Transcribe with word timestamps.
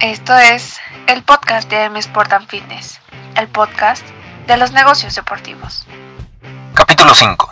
Esto 0.00 0.32
es 0.38 0.76
el 1.08 1.24
podcast 1.24 1.68
de 1.68 1.86
M 1.86 1.98
Sport 1.98 2.32
and 2.32 2.46
Fitness, 2.46 3.00
el 3.34 3.48
podcast 3.48 4.06
de 4.46 4.56
los 4.56 4.70
negocios 4.70 5.16
deportivos. 5.16 5.88
Capítulo 6.72 7.12
5. 7.16 7.50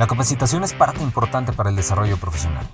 La 0.00 0.08
capacitación 0.08 0.64
es 0.64 0.72
parte 0.72 1.04
importante 1.04 1.52
para 1.52 1.70
el 1.70 1.76
desarrollo 1.76 2.16
profesional. 2.16 2.66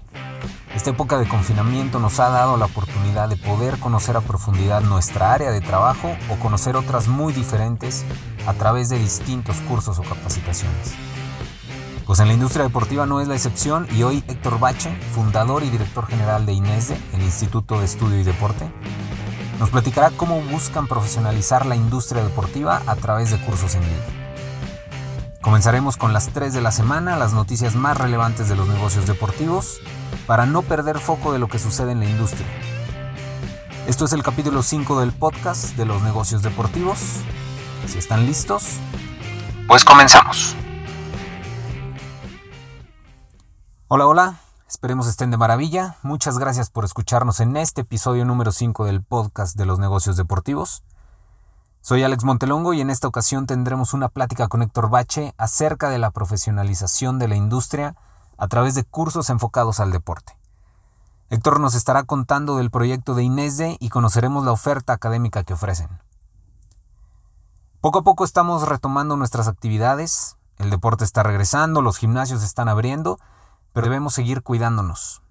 Esta 0.75 0.89
época 0.89 1.19
de 1.19 1.29
confinamiento 1.29 1.98
nos 1.98 2.19
ha 2.19 2.30
dado 2.30 2.57
la 2.57 2.64
oportunidad 2.64 3.29
de 3.29 3.37
poder 3.37 3.79
conocer 3.79 4.16
a 4.16 4.23
profundidad 4.23 4.80
nuestra 4.80 5.34
área 5.34 5.50
de 5.50 5.61
trabajo 5.61 6.16
o 6.30 6.36
conocer 6.36 6.75
otras 6.75 7.09
muy 7.09 7.34
diferentes 7.34 8.07
a 8.46 8.54
través 8.54 8.89
de 8.89 8.98
distintos 8.98 9.59
cursos 9.68 9.98
o 9.98 10.02
capacitaciones. 10.02 10.95
Pues 12.07 12.19
en 12.19 12.27
la 12.27 12.34
industria 12.34 12.64
deportiva 12.64 13.07
no 13.07 13.21
es 13.21 13.29
la 13.29 13.34
excepción 13.34 13.87
y 13.93 14.02
hoy 14.02 14.25
Héctor 14.27 14.59
Bache, 14.59 14.93
fundador 15.14 15.62
y 15.62 15.71
director 15.71 16.06
general 16.06 16.45
de 16.47 16.52
INESDE, 16.52 17.01
el 17.15 17.23
Instituto 17.23 17.78
de 17.78 17.84
Estudio 17.84 18.19
y 18.19 18.25
Deporte, 18.25 18.73
nos 19.61 19.70
platicará 19.70 20.11
cómo 20.11 20.41
buscan 20.41 20.88
profesionalizar 20.88 21.65
la 21.65 21.77
industria 21.77 22.25
deportiva 22.25 22.83
a 22.87 22.97
través 22.97 23.30
de 23.30 23.38
cursos 23.38 23.77
en 23.77 23.83
línea. 23.83 25.38
Comenzaremos 25.41 25.97
con 25.97 26.12
las 26.12 26.28
3 26.28 26.52
de 26.52 26.61
la 26.61 26.73
semana, 26.73 27.16
las 27.16 27.34
noticias 27.34 27.77
más 27.77 27.97
relevantes 27.97 28.48
de 28.48 28.56
los 28.56 28.66
negocios 28.66 29.06
deportivos, 29.06 29.80
para 30.27 30.45
no 30.45 30.62
perder 30.62 30.98
foco 30.98 31.33
de 31.33 31.39
lo 31.39 31.48
que 31.48 31.61
sucede 31.61 31.92
en 31.92 32.00
la 32.00 32.06
industria. 32.06 32.47
Esto 33.87 34.05
es 34.05 34.12
el 34.12 34.25
capítulo 34.25 34.62
5 34.62 35.00
del 35.00 35.12
podcast 35.12 35.77
de 35.77 35.87
los 35.87 36.03
negocios 36.03 36.42
deportivos. 36.42 36.98
Si 37.87 37.98
están 37.98 38.27
listos, 38.27 38.78
Pues 39.69 39.84
comenzamos. 39.84 40.56
Hola, 43.95 44.06
hola, 44.06 44.41
esperemos 44.66 45.06
estén 45.06 45.30
de 45.30 45.37
maravilla. 45.37 45.98
Muchas 46.02 46.38
gracias 46.38 46.70
por 46.70 46.87
escucharnos 46.87 47.41
en 47.41 47.59
este 47.59 47.83
episodio 47.83 48.25
número 48.25 48.50
5 48.50 48.86
del 48.86 49.03
podcast 49.03 49.55
de 49.55 49.67
los 49.67 49.78
negocios 49.78 50.17
deportivos. 50.17 50.83
Soy 51.83 52.02
Alex 52.02 52.25
Montelongo 52.25 52.72
y 52.72 52.80
en 52.80 52.89
esta 52.89 53.06
ocasión 53.06 53.44
tendremos 53.47 53.92
una 53.92 54.08
plática 54.08 54.48
con 54.48 54.62
Héctor 54.62 54.89
Bache 54.89 55.34
acerca 55.36 55.91
de 55.91 55.98
la 55.98 56.11
profesionalización 56.11 57.19
de 57.19 57.28
la 57.28 57.36
industria 57.36 57.94
a 58.39 58.48
través 58.48 58.75
de 58.75 58.84
cursos 58.84 59.28
enfocados 59.28 59.78
al 59.78 59.92
deporte. 59.92 60.39
Héctor 61.28 61.61
nos 61.61 61.74
estará 61.74 62.05
contando 62.05 62.56
del 62.56 62.70
proyecto 62.70 63.14
de 63.14 63.24
INESDE 63.24 63.77
y 63.78 63.91
conoceremos 63.91 64.42
la 64.42 64.52
oferta 64.52 64.95
académica 64.95 65.45
que 65.45 65.52
ofrecen. 65.52 65.91
Poco 67.83 67.98
a 67.98 68.02
poco 68.05 68.24
estamos 68.24 68.67
retomando 68.67 69.19
nuestras 69.19 69.48
actividades, 69.48 70.39
el 70.56 70.70
deporte 70.70 71.05
está 71.05 71.22
regresando, 71.22 71.83
los 71.83 71.98
gimnasios 71.98 72.42
están 72.42 72.70
abriendo, 72.70 73.19
pero 73.73 73.87
debemos 73.87 74.15
seguir 74.15 74.42
cuidándonos. 74.42 75.23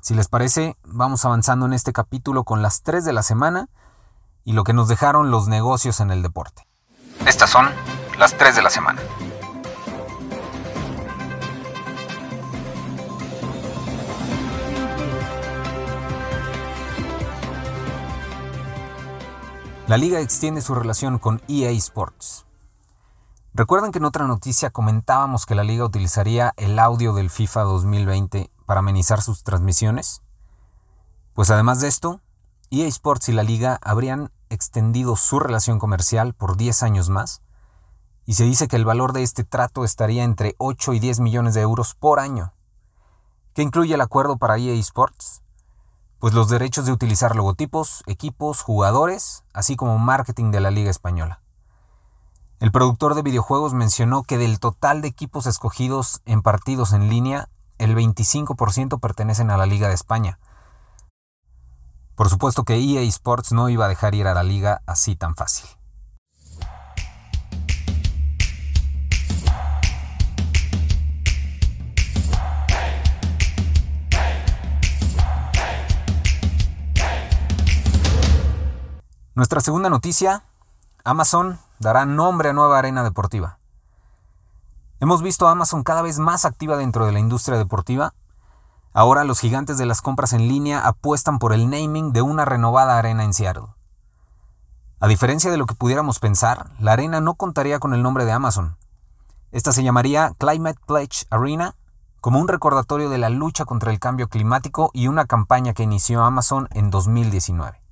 Si 0.00 0.14
les 0.14 0.28
parece, 0.28 0.76
vamos 0.84 1.24
avanzando 1.24 1.66
en 1.66 1.72
este 1.72 1.92
capítulo 1.92 2.44
con 2.44 2.62
las 2.62 2.82
3 2.82 3.04
de 3.04 3.12
la 3.12 3.22
semana 3.22 3.68
y 4.44 4.52
lo 4.52 4.62
que 4.62 4.72
nos 4.72 4.88
dejaron 4.88 5.30
los 5.30 5.48
negocios 5.48 6.00
en 6.00 6.10
el 6.10 6.22
deporte. 6.22 6.66
Estas 7.26 7.50
son 7.50 7.68
las 8.18 8.36
3 8.36 8.56
de 8.56 8.62
la 8.62 8.70
semana. 8.70 9.02
La 19.88 19.96
liga 19.96 20.20
extiende 20.20 20.62
su 20.62 20.74
relación 20.74 21.18
con 21.18 21.40
EA 21.46 21.70
Sports. 21.70 22.45
Recuerdan 23.58 23.90
que 23.90 24.00
en 24.00 24.04
otra 24.04 24.26
noticia 24.26 24.68
comentábamos 24.68 25.46
que 25.46 25.54
la 25.54 25.64
liga 25.64 25.86
utilizaría 25.86 26.52
el 26.58 26.78
audio 26.78 27.14
del 27.14 27.30
FIFA 27.30 27.62
2020 27.62 28.50
para 28.66 28.80
amenizar 28.80 29.22
sus 29.22 29.44
transmisiones? 29.44 30.20
Pues 31.32 31.50
además 31.50 31.80
de 31.80 31.88
esto, 31.88 32.20
EA 32.70 32.86
Sports 32.88 33.30
y 33.30 33.32
la 33.32 33.42
liga 33.42 33.78
habrían 33.80 34.30
extendido 34.50 35.16
su 35.16 35.40
relación 35.40 35.78
comercial 35.78 36.34
por 36.34 36.58
10 36.58 36.82
años 36.82 37.08
más, 37.08 37.40
y 38.26 38.34
se 38.34 38.44
dice 38.44 38.68
que 38.68 38.76
el 38.76 38.84
valor 38.84 39.14
de 39.14 39.22
este 39.22 39.42
trato 39.42 39.84
estaría 39.84 40.22
entre 40.22 40.54
8 40.58 40.92
y 40.92 41.00
10 41.00 41.20
millones 41.20 41.54
de 41.54 41.62
euros 41.62 41.94
por 41.94 42.20
año. 42.20 42.52
¿Qué 43.54 43.62
incluye 43.62 43.94
el 43.94 44.02
acuerdo 44.02 44.36
para 44.36 44.58
EA 44.58 44.74
Sports? 44.74 45.40
Pues 46.18 46.34
los 46.34 46.50
derechos 46.50 46.84
de 46.84 46.92
utilizar 46.92 47.34
logotipos, 47.34 48.02
equipos, 48.04 48.60
jugadores, 48.60 49.44
así 49.54 49.76
como 49.76 49.96
marketing 49.96 50.50
de 50.50 50.60
la 50.60 50.70
Liga 50.70 50.90
Española. 50.90 51.40
El 52.58 52.72
productor 52.72 53.14
de 53.14 53.20
videojuegos 53.20 53.74
mencionó 53.74 54.22
que 54.22 54.38
del 54.38 54.58
total 54.60 55.02
de 55.02 55.08
equipos 55.08 55.46
escogidos 55.46 56.22
en 56.24 56.40
partidos 56.40 56.94
en 56.94 57.10
línea, 57.10 57.50
el 57.76 57.94
25% 57.94 58.98
pertenecen 58.98 59.50
a 59.50 59.58
la 59.58 59.66
Liga 59.66 59.88
de 59.88 59.94
España. 59.94 60.38
Por 62.14 62.30
supuesto 62.30 62.64
que 62.64 62.76
EA 62.76 63.02
Sports 63.02 63.52
no 63.52 63.68
iba 63.68 63.84
a 63.84 63.88
dejar 63.88 64.14
ir 64.14 64.26
a 64.26 64.32
la 64.32 64.42
liga 64.42 64.80
así 64.86 65.16
tan 65.16 65.34
fácil. 65.34 65.68
Nuestra 79.34 79.60
segunda 79.60 79.90
noticia, 79.90 80.44
Amazon 81.04 81.65
dará 81.78 82.06
nombre 82.06 82.50
a 82.50 82.52
nueva 82.52 82.78
arena 82.78 83.02
deportiva. 83.02 83.58
Hemos 84.98 85.22
visto 85.22 85.46
a 85.46 85.50
Amazon 85.50 85.82
cada 85.82 86.02
vez 86.02 86.18
más 86.18 86.44
activa 86.44 86.76
dentro 86.76 87.04
de 87.04 87.12
la 87.12 87.18
industria 87.18 87.58
deportiva. 87.58 88.14
Ahora 88.94 89.24
los 89.24 89.40
gigantes 89.40 89.76
de 89.76 89.84
las 89.84 90.00
compras 90.00 90.32
en 90.32 90.48
línea 90.48 90.86
apuestan 90.86 91.38
por 91.38 91.52
el 91.52 91.68
naming 91.68 92.12
de 92.12 92.22
una 92.22 92.46
renovada 92.46 92.98
arena 92.98 93.24
en 93.24 93.34
Seattle. 93.34 93.74
A 94.98 95.08
diferencia 95.08 95.50
de 95.50 95.58
lo 95.58 95.66
que 95.66 95.74
pudiéramos 95.74 96.18
pensar, 96.18 96.70
la 96.78 96.92
arena 96.92 97.20
no 97.20 97.34
contaría 97.34 97.78
con 97.78 97.92
el 97.92 98.02
nombre 98.02 98.24
de 98.24 98.32
Amazon. 98.32 98.78
Esta 99.52 99.72
se 99.72 99.82
llamaría 99.82 100.32
Climate 100.38 100.80
Pledge 100.86 101.26
Arena, 101.28 101.76
como 102.22 102.40
un 102.40 102.48
recordatorio 102.48 103.10
de 103.10 103.18
la 103.18 103.28
lucha 103.28 103.66
contra 103.66 103.92
el 103.92 104.00
cambio 104.00 104.28
climático 104.28 104.90
y 104.94 105.08
una 105.08 105.26
campaña 105.26 105.74
que 105.74 105.82
inició 105.82 106.24
Amazon 106.24 106.68
en 106.72 106.90
2019. 106.90 107.85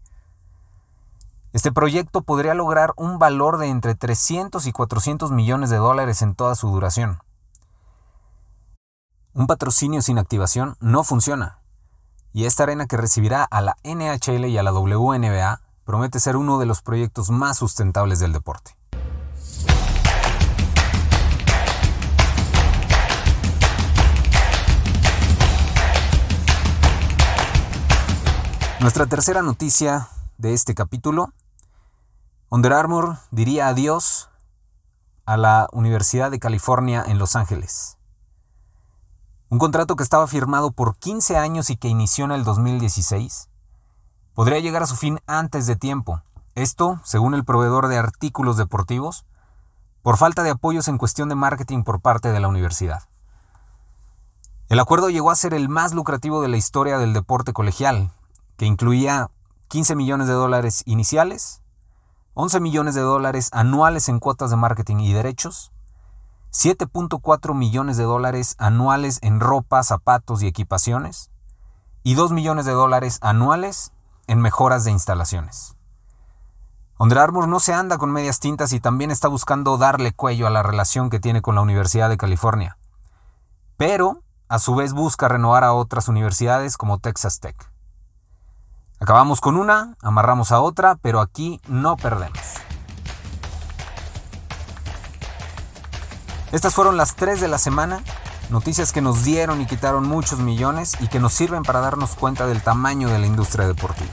Este 1.54 1.70
proyecto 1.70 2.22
podría 2.22 2.52
lograr 2.52 2.94
un 2.96 3.20
valor 3.20 3.58
de 3.58 3.68
entre 3.68 3.94
300 3.94 4.66
y 4.66 4.72
400 4.72 5.30
millones 5.30 5.70
de 5.70 5.76
dólares 5.76 6.20
en 6.20 6.34
toda 6.34 6.56
su 6.56 6.68
duración. 6.68 7.20
Un 9.34 9.46
patrocinio 9.46 10.02
sin 10.02 10.18
activación 10.18 10.74
no 10.80 11.04
funciona, 11.04 11.60
y 12.32 12.46
esta 12.46 12.64
arena 12.64 12.86
que 12.86 12.96
recibirá 12.96 13.44
a 13.44 13.60
la 13.60 13.76
NHL 13.84 14.46
y 14.46 14.58
a 14.58 14.64
la 14.64 14.72
WNBA 14.72 15.60
promete 15.84 16.18
ser 16.18 16.36
uno 16.36 16.58
de 16.58 16.66
los 16.66 16.82
proyectos 16.82 17.30
más 17.30 17.56
sustentables 17.56 18.18
del 18.18 18.32
deporte. 18.32 18.76
Nuestra 28.80 29.06
tercera 29.06 29.40
noticia 29.40 30.08
de 30.36 30.52
este 30.52 30.74
capítulo 30.74 31.32
Under 32.54 32.72
Armour 32.72 33.18
diría 33.32 33.66
adiós 33.66 34.30
a 35.26 35.36
la 35.36 35.68
Universidad 35.72 36.30
de 36.30 36.38
California 36.38 37.02
en 37.04 37.18
Los 37.18 37.34
Ángeles. 37.34 37.98
Un 39.48 39.58
contrato 39.58 39.96
que 39.96 40.04
estaba 40.04 40.28
firmado 40.28 40.70
por 40.70 40.96
15 40.96 41.36
años 41.36 41.68
y 41.68 41.76
que 41.76 41.88
inició 41.88 42.26
en 42.26 42.30
el 42.30 42.44
2016 42.44 43.48
podría 44.34 44.60
llegar 44.60 44.84
a 44.84 44.86
su 44.86 44.94
fin 44.94 45.18
antes 45.26 45.66
de 45.66 45.74
tiempo. 45.74 46.22
Esto, 46.54 47.00
según 47.02 47.34
el 47.34 47.44
proveedor 47.44 47.88
de 47.88 47.98
artículos 47.98 48.56
deportivos, 48.56 49.26
por 50.02 50.16
falta 50.16 50.44
de 50.44 50.50
apoyos 50.50 50.86
en 50.86 50.96
cuestión 50.96 51.28
de 51.28 51.34
marketing 51.34 51.82
por 51.82 52.00
parte 52.02 52.30
de 52.30 52.38
la 52.38 52.46
universidad. 52.46 53.08
El 54.68 54.78
acuerdo 54.78 55.10
llegó 55.10 55.32
a 55.32 55.34
ser 55.34 55.54
el 55.54 55.68
más 55.68 55.92
lucrativo 55.92 56.40
de 56.40 56.46
la 56.46 56.56
historia 56.56 56.98
del 56.98 57.14
deporte 57.14 57.52
colegial, 57.52 58.12
que 58.56 58.66
incluía 58.66 59.32
15 59.66 59.96
millones 59.96 60.28
de 60.28 60.34
dólares 60.34 60.84
iniciales 60.86 61.63
11 62.34 62.58
millones 62.58 62.96
de 62.96 63.00
dólares 63.00 63.48
anuales 63.52 64.08
en 64.08 64.18
cuotas 64.18 64.50
de 64.50 64.56
marketing 64.56 64.96
y 64.96 65.12
derechos, 65.12 65.72
7.4 66.52 67.54
millones 67.54 67.96
de 67.96 68.02
dólares 68.02 68.56
anuales 68.58 69.20
en 69.22 69.38
ropa, 69.38 69.82
zapatos 69.84 70.42
y 70.42 70.48
equipaciones, 70.48 71.30
y 72.02 72.14
2 72.14 72.32
millones 72.32 72.66
de 72.66 72.72
dólares 72.72 73.18
anuales 73.22 73.92
en 74.26 74.40
mejoras 74.40 74.84
de 74.84 74.90
instalaciones. 74.90 75.76
Under 76.98 77.18
Armour 77.18 77.46
no 77.46 77.60
se 77.60 77.72
anda 77.72 77.98
con 77.98 78.10
medias 78.10 78.40
tintas 78.40 78.72
y 78.72 78.80
también 78.80 79.10
está 79.10 79.28
buscando 79.28 79.78
darle 79.78 80.12
cuello 80.12 80.46
a 80.46 80.50
la 80.50 80.62
relación 80.62 81.10
que 81.10 81.20
tiene 81.20 81.40
con 81.40 81.54
la 81.54 81.60
Universidad 81.62 82.08
de 82.08 82.16
California. 82.16 82.78
Pero, 83.76 84.22
a 84.48 84.58
su 84.58 84.74
vez, 84.74 84.92
busca 84.92 85.28
renovar 85.28 85.64
a 85.64 85.72
otras 85.72 86.08
universidades 86.08 86.76
como 86.76 86.98
Texas 86.98 87.40
Tech. 87.40 87.73
Acabamos 89.00 89.40
con 89.40 89.56
una, 89.56 89.96
amarramos 90.02 90.52
a 90.52 90.60
otra, 90.60 90.96
pero 90.96 91.20
aquí 91.20 91.60
no 91.66 91.96
perdemos. 91.96 92.38
Estas 96.52 96.74
fueron 96.74 96.96
las 96.96 97.16
tres 97.16 97.40
de 97.40 97.48
la 97.48 97.58
semana, 97.58 98.00
noticias 98.48 98.92
que 98.92 99.02
nos 99.02 99.24
dieron 99.24 99.60
y 99.60 99.66
quitaron 99.66 100.06
muchos 100.06 100.38
millones 100.38 100.96
y 101.00 101.08
que 101.08 101.18
nos 101.18 101.32
sirven 101.32 101.64
para 101.64 101.80
darnos 101.80 102.14
cuenta 102.14 102.46
del 102.46 102.62
tamaño 102.62 103.08
de 103.08 103.18
la 103.18 103.26
industria 103.26 103.66
deportiva. 103.66 104.12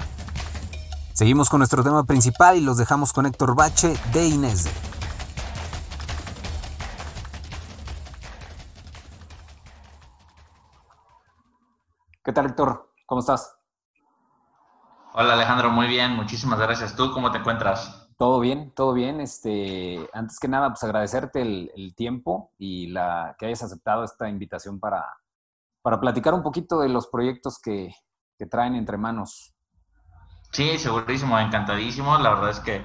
Seguimos 1.14 1.52
con 1.52 1.60
nuestro 1.60 1.84
tema 1.84 2.04
principal 2.04 2.58
y 2.58 2.62
los 2.62 2.78
dejamos 2.78 3.14
con 3.14 3.28
Héctor 3.28 3.56
Bache 3.56 3.96
de 4.12 4.28
Inés. 4.28 4.68
¿Qué 12.24 12.34
tal, 12.34 12.48
Héctor? 12.48 12.92
¿Cómo 13.06 13.22
estás? 13.22 13.61
Hola 15.14 15.34
Alejandro, 15.34 15.70
muy 15.72 15.88
bien, 15.88 16.16
muchísimas 16.16 16.58
gracias. 16.58 16.96
¿Tú 16.96 17.12
cómo 17.12 17.32
te 17.32 17.40
encuentras? 17.40 18.08
Todo 18.18 18.40
bien, 18.40 18.72
todo 18.72 18.94
bien. 18.94 19.20
Este, 19.20 20.10
antes 20.14 20.40
que 20.40 20.48
nada, 20.48 20.70
pues 20.70 20.82
agradecerte 20.86 21.42
el, 21.42 21.94
tiempo 21.98 22.54
y 22.58 22.88
la 22.88 23.36
que 23.38 23.48
hayas 23.48 23.62
aceptado 23.62 24.06
esta 24.06 24.30
invitación 24.30 24.80
para, 24.80 25.06
para 25.82 26.00
platicar 26.00 26.34
un 26.34 26.44
poquito 26.44 26.80
de 26.80 26.88
los 26.88 27.08
proyectos 27.08 27.60
que, 27.62 27.94
que 28.38 28.46
traen 28.46 28.76
entre 28.76 28.98
manos. 28.98 29.54
Sí, 30.52 30.78
segurísimo, 30.78 31.38
encantadísimo. 31.38 32.18
La 32.18 32.30
verdad 32.30 32.52
es 32.52 32.62
que 32.62 32.82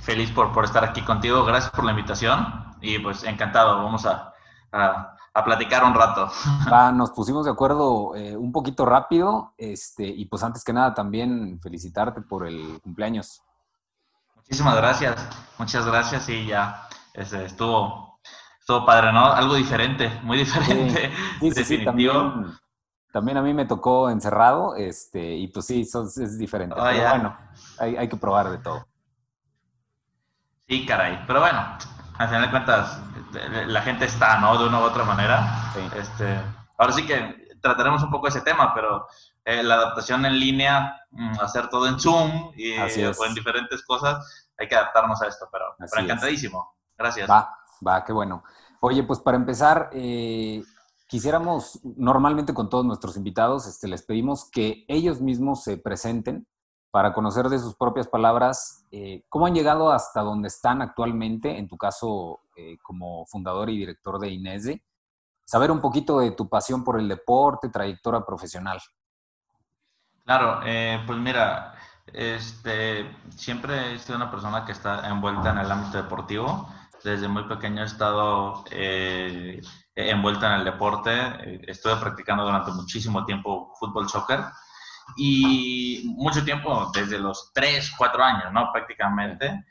feliz 0.00 0.32
por, 0.32 0.52
por 0.52 0.64
estar 0.64 0.84
aquí 0.84 1.02
contigo. 1.02 1.44
Gracias 1.44 1.70
por 1.70 1.84
la 1.84 1.92
invitación 1.92 2.74
y 2.80 2.98
pues 2.98 3.22
encantado. 3.22 3.76
Vamos 3.76 4.06
a, 4.06 4.34
a 4.72 5.16
platicar 5.44 5.84
un 5.84 5.94
rato. 5.94 6.28
nos 6.94 7.10
pusimos 7.10 7.44
de 7.44 7.52
acuerdo 7.52 8.14
eh, 8.16 8.36
un 8.36 8.52
poquito 8.52 8.84
rápido, 8.84 9.54
este, 9.56 10.04
y 10.04 10.26
pues 10.26 10.42
antes 10.42 10.64
que 10.64 10.72
nada 10.72 10.94
también 10.94 11.60
felicitarte 11.62 12.22
por 12.22 12.46
el 12.46 12.80
cumpleaños. 12.82 13.42
Muchísimas 14.36 14.76
gracias, 14.76 15.28
muchas 15.58 15.86
gracias 15.86 16.28
y 16.28 16.46
ya 16.46 16.88
este, 17.14 17.44
estuvo, 17.44 18.20
estuvo 18.58 18.84
padre, 18.84 19.12
¿no? 19.12 19.26
Algo 19.32 19.54
diferente, 19.54 20.20
muy 20.22 20.38
diferente. 20.38 21.12
Sí, 21.40 21.52
sí, 21.52 21.64
sí, 21.64 21.84
también, 21.84 22.12
también, 23.12 23.36
a 23.36 23.42
mí 23.42 23.54
me 23.54 23.66
tocó 23.66 24.10
encerrado, 24.10 24.74
este, 24.74 25.36
y 25.36 25.48
pues 25.48 25.66
sí, 25.66 25.82
es 25.82 26.38
diferente. 26.38 26.74
Oh, 26.78 26.84
pero 26.84 27.08
bueno, 27.08 27.36
hay, 27.78 27.96
hay 27.96 28.08
que 28.08 28.16
probar 28.16 28.50
de 28.50 28.58
todo. 28.58 28.86
Sí, 30.68 30.86
caray, 30.86 31.24
pero 31.26 31.40
bueno, 31.40 31.76
al 32.20 32.28
final 32.28 32.42
de 32.42 32.50
cuentas, 32.50 33.00
la 33.66 33.80
gente 33.80 34.04
está, 34.04 34.38
¿no? 34.40 34.58
De 34.58 34.68
una 34.68 34.80
u 34.80 34.82
otra 34.82 35.04
manera. 35.04 35.72
Este, 35.96 36.38
ahora 36.76 36.92
sí 36.92 37.06
que 37.06 37.56
trataremos 37.62 38.02
un 38.02 38.10
poco 38.10 38.28
ese 38.28 38.42
tema, 38.42 38.74
pero 38.74 39.06
eh, 39.42 39.62
la 39.62 39.76
adaptación 39.76 40.26
en 40.26 40.38
línea, 40.38 41.00
mm, 41.12 41.40
hacer 41.40 41.68
todo 41.68 41.88
en 41.88 41.98
Zoom 41.98 42.52
y, 42.54 42.76
o 42.76 43.24
en 43.24 43.34
diferentes 43.34 43.82
cosas, 43.86 44.50
hay 44.58 44.68
que 44.68 44.76
adaptarnos 44.76 45.22
a 45.22 45.28
esto, 45.28 45.48
pero, 45.50 45.64
encantadísimo. 45.96 46.74
Gracias. 46.98 47.30
Va, 47.30 47.56
va, 47.86 48.04
qué 48.04 48.12
bueno. 48.12 48.44
Oye, 48.80 49.02
pues 49.02 49.18
para 49.20 49.38
empezar, 49.38 49.88
eh, 49.94 50.62
quisiéramos, 51.06 51.80
normalmente 51.96 52.52
con 52.52 52.68
todos 52.68 52.84
nuestros 52.84 53.16
invitados, 53.16 53.66
este, 53.66 53.88
les 53.88 54.02
pedimos 54.02 54.50
que 54.50 54.84
ellos 54.88 55.22
mismos 55.22 55.64
se 55.64 55.78
presenten 55.78 56.46
para 56.90 57.12
conocer 57.12 57.48
de 57.48 57.58
sus 57.58 57.76
propias 57.76 58.08
palabras 58.08 58.86
eh, 58.90 59.24
cómo 59.28 59.46
han 59.46 59.54
llegado 59.54 59.92
hasta 59.92 60.22
donde 60.22 60.48
están 60.48 60.82
actualmente, 60.82 61.56
en 61.56 61.68
tu 61.68 61.76
caso 61.76 62.40
eh, 62.56 62.78
como 62.82 63.26
fundador 63.26 63.70
y 63.70 63.78
director 63.78 64.18
de 64.18 64.30
INESE, 64.30 64.84
saber 65.44 65.70
un 65.70 65.80
poquito 65.80 66.18
de 66.18 66.32
tu 66.32 66.48
pasión 66.48 66.82
por 66.82 66.98
el 66.98 67.08
deporte, 67.08 67.68
trayectoria 67.68 68.22
profesional. 68.22 68.80
Claro, 70.24 70.60
eh, 70.64 71.00
pues 71.06 71.18
mira, 71.18 71.74
este, 72.06 73.08
siempre 73.30 73.94
he 73.94 73.98
sido 73.98 74.16
una 74.16 74.30
persona 74.30 74.64
que 74.64 74.72
está 74.72 75.08
envuelta 75.08 75.50
en 75.50 75.58
el 75.58 75.70
ámbito 75.70 76.02
deportivo. 76.02 76.68
Desde 77.04 77.28
muy 77.28 77.44
pequeño 77.44 77.82
he 77.82 77.86
estado 77.86 78.64
envuelta 79.94 80.48
en 80.48 80.60
el 80.60 80.64
deporte. 80.64 81.70
Estuve 81.70 81.96
practicando 81.96 82.44
durante 82.44 82.72
muchísimo 82.72 83.24
tiempo 83.24 83.72
fútbol, 83.78 84.08
soccer 84.08 84.40
y 85.16 86.14
mucho 86.16 86.44
tiempo, 86.44 86.90
desde 86.94 87.18
los 87.18 87.52
3, 87.54 87.94
4 87.96 88.24
años, 88.24 88.52
¿no? 88.52 88.72
Prácticamente. 88.72 89.64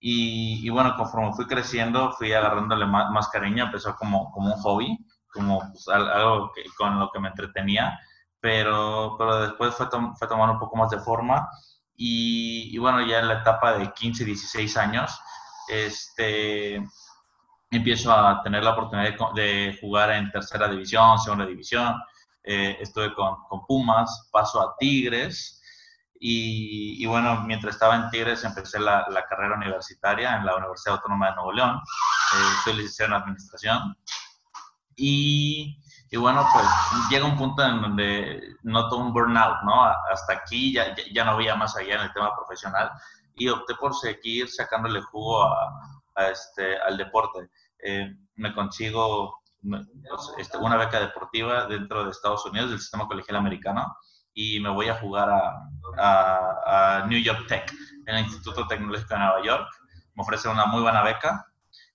Y, 0.00 0.68
bueno, 0.70 0.94
conforme 0.96 1.32
fui 1.34 1.46
creciendo, 1.46 2.12
fui 2.12 2.32
agarrándole 2.32 2.86
más, 2.86 3.28
cariño, 3.28 3.64
empezó 3.64 3.94
como, 3.96 4.30
como 4.32 4.54
un 4.54 4.60
hobby, 4.62 4.98
como 5.28 5.60
pues, 5.70 5.86
algo 5.88 6.52
con 6.78 6.98
lo 6.98 7.10
que 7.10 7.20
me 7.20 7.28
entretenía, 7.28 7.98
pero, 8.40 9.16
pero 9.18 9.42
después 9.42 9.74
fue, 9.74 9.88
fue 9.90 10.28
tomando 10.28 10.54
un 10.54 10.58
poco 10.58 10.76
más 10.76 10.90
de 10.90 10.98
forma 10.98 11.48
y, 12.02 12.74
y, 12.74 12.78
bueno, 12.78 13.02
ya 13.02 13.18
en 13.18 13.28
la 13.28 13.40
etapa 13.40 13.74
de 13.74 13.92
15, 13.92 14.24
16 14.24 14.74
años, 14.78 15.20
este, 15.68 16.82
empiezo 17.70 18.10
a 18.10 18.42
tener 18.42 18.64
la 18.64 18.70
oportunidad 18.70 19.10
de, 19.34 19.42
de 19.42 19.78
jugar 19.82 20.10
en 20.12 20.30
tercera 20.30 20.66
división, 20.66 21.18
segunda 21.18 21.44
división, 21.44 21.94
eh, 22.42 22.78
estuve 22.80 23.14
con, 23.14 23.36
con, 23.48 23.66
Pumas, 23.66 24.28
paso 24.32 24.60
a 24.60 24.74
Tigres 24.78 25.60
y, 26.22 27.04
bueno, 27.06 27.42
mientras 27.42 27.74
estaba 27.74 27.96
en 27.96 28.10
Tigres 28.10 28.44
empecé 28.44 28.78
la, 28.78 29.06
carrera 29.28 29.56
universitaria 29.56 30.36
en 30.36 30.44
la 30.44 30.56
Universidad 30.56 30.96
Autónoma 30.96 31.30
de 31.30 31.36
Nuevo 31.36 31.52
León, 31.52 31.76
eh, 31.76 32.52
soy 32.64 32.74
licenciado 32.74 33.14
en 33.14 33.22
Administración 33.22 33.96
y, 34.96 35.78
y, 36.10 36.16
bueno, 36.16 36.46
pues 36.52 36.66
llega 37.10 37.24
un 37.24 37.38
punto 37.38 37.64
en 37.64 37.80
donde 37.80 38.56
noto 38.62 38.98
un 38.98 39.14
burnout, 39.14 39.62
¿no? 39.64 39.84
Hasta 39.84 40.34
aquí 40.34 40.74
ya, 40.74 40.94
ya, 41.12 41.24
no 41.24 41.32
había 41.32 41.56
más 41.56 41.74
allá 41.76 41.94
en 41.94 42.02
el 42.02 42.12
tema 42.12 42.34
profesional 42.36 42.90
y 43.34 43.48
opté 43.48 43.74
por 43.76 43.94
seguir 43.94 44.50
sacándole 44.50 45.00
jugo 45.00 45.42
a 45.44 46.28
este, 46.30 46.78
al 46.78 46.98
deporte. 46.98 47.48
Eh, 47.82 48.14
me 48.36 48.54
consigo 48.54 49.39
este, 50.38 50.58
una 50.58 50.76
beca 50.76 51.00
deportiva 51.00 51.66
dentro 51.66 52.04
de 52.04 52.10
Estados 52.10 52.44
Unidos, 52.46 52.70
del 52.70 52.80
sistema 52.80 53.06
colegial 53.06 53.36
americano, 53.36 53.96
y 54.32 54.60
me 54.60 54.70
voy 54.70 54.88
a 54.88 54.94
jugar 54.94 55.28
a, 55.98 57.04
New 57.08 57.20
York 57.20 57.46
Tech, 57.48 57.72
en 58.06 58.16
el 58.16 58.24
Instituto 58.24 58.66
Tecnológico 58.66 59.14
de 59.14 59.20
Nueva 59.20 59.42
York. 59.44 59.68
Me 60.14 60.22
ofrecen 60.22 60.52
una 60.52 60.66
muy 60.66 60.82
buena 60.82 61.02
beca, 61.02 61.46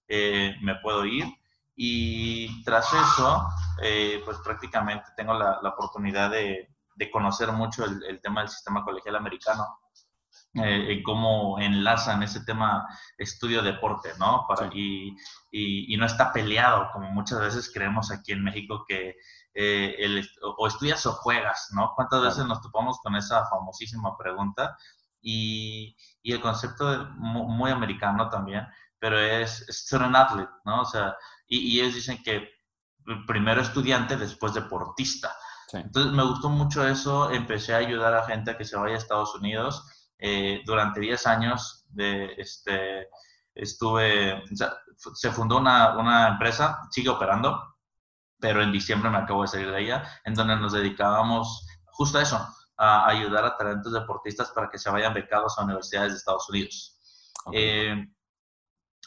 eh, 0.07 0.55
me 0.61 0.75
puedo 0.75 1.05
ir, 1.05 1.25
y 1.75 2.63
tras 2.63 2.91
eso, 2.93 3.47
eh, 3.81 4.21
pues 4.23 4.37
prácticamente 4.39 5.09
tengo 5.17 5.33
la, 5.33 5.59
oportunidad 5.63 6.31
de, 6.31 6.69
conocer 7.11 7.51
mucho 7.51 7.85
el, 7.85 8.21
tema 8.21 8.41
del 8.41 8.49
sistema 8.49 8.83
colegial 8.83 9.17
americano 9.17 9.65
eh, 10.63 11.01
cómo 11.03 11.59
enlazan 11.59 12.23
ese 12.23 12.45
tema 12.45 12.87
estudio-deporte, 13.17 14.11
¿no? 14.17 14.45
Para, 14.47 14.69
y, 14.73 15.15
y, 15.51 15.97
no 15.97 16.05
está 16.05 16.31
peleado, 16.31 16.89
como 16.93 17.11
muchas 17.11 17.41
veces 17.41 17.71
creemos 17.73 18.09
aquí 18.09 18.31
en 18.31 18.43
México 18.43 18.85
que 18.87 19.15
eh, 19.53 19.95
el, 19.99 20.25
o 20.57 20.67
estudias 20.67 21.05
o 21.07 21.11
juegas, 21.13 21.69
¿no? 21.73 21.91
¿Cuántas 21.95 22.21
veces 22.21 22.45
nos 22.45 22.61
topamos 22.61 22.99
con 22.99 23.15
esa 23.15 23.45
famosísima 23.47 24.17
pregunta? 24.17 24.77
Y, 25.21 25.97
y 26.21 26.31
el 26.31 26.39
concepto 26.39 27.09
muy, 27.17 27.71
americano 27.71 28.29
también, 28.29 28.65
pero 28.97 29.19
es 29.19 29.65
student 29.67 30.15
athlete, 30.15 30.51
¿no? 30.63 30.81
O 30.81 30.85
sea, 30.85 31.17
y, 31.47 31.79
ellos 31.81 31.95
dicen 31.95 32.23
que 32.23 32.49
primero 33.27 33.61
estudiante, 33.61 34.15
después 34.15 34.53
deportista. 34.53 35.35
Entonces 35.73 36.13
me 36.13 36.23
gustó 36.23 36.49
mucho 36.49 36.87
eso, 36.87 37.31
empecé 37.31 37.73
a 37.73 37.79
ayudar 37.79 38.13
a 38.13 38.25
gente 38.25 38.51
a 38.51 38.57
que 38.57 38.63
se 38.63 38.77
vaya 38.77 38.95
a 38.95 38.97
Estados 38.97 39.35
Unidos 39.35 39.83
eh, 40.17 40.61
durante 40.65 40.99
10 40.99 41.27
años 41.27 41.85
de, 41.89 42.33
este, 42.37 43.09
estuve, 43.53 44.43
se 44.95 45.31
fundó 45.31 45.57
una, 45.57 45.97
una, 45.97 46.27
empresa, 46.29 46.81
sigue 46.91 47.09
operando, 47.09 47.75
pero 48.39 48.61
en 48.61 48.71
diciembre 48.71 49.09
me 49.09 49.17
acabo 49.17 49.41
de 49.41 49.47
salir 49.47 49.71
de 49.71 49.81
ella, 49.81 50.03
en 50.23 50.33
donde 50.33 50.55
nos 50.57 50.73
dedicábamos 50.73 51.65
justo 51.85 52.17
a 52.17 52.21
eso, 52.21 52.47
a 52.77 53.07
ayudar 53.07 53.45
a 53.45 53.57
talentos 53.57 53.93
deportistas 53.93 54.51
para 54.51 54.69
que 54.69 54.77
se 54.77 54.89
vayan 54.89 55.13
becados 55.13 55.57
a 55.57 55.63
universidades 55.63 56.11
de 56.11 56.17
Estados 56.17 56.49
Unidos. 56.49 56.99
Eh, 57.53 58.05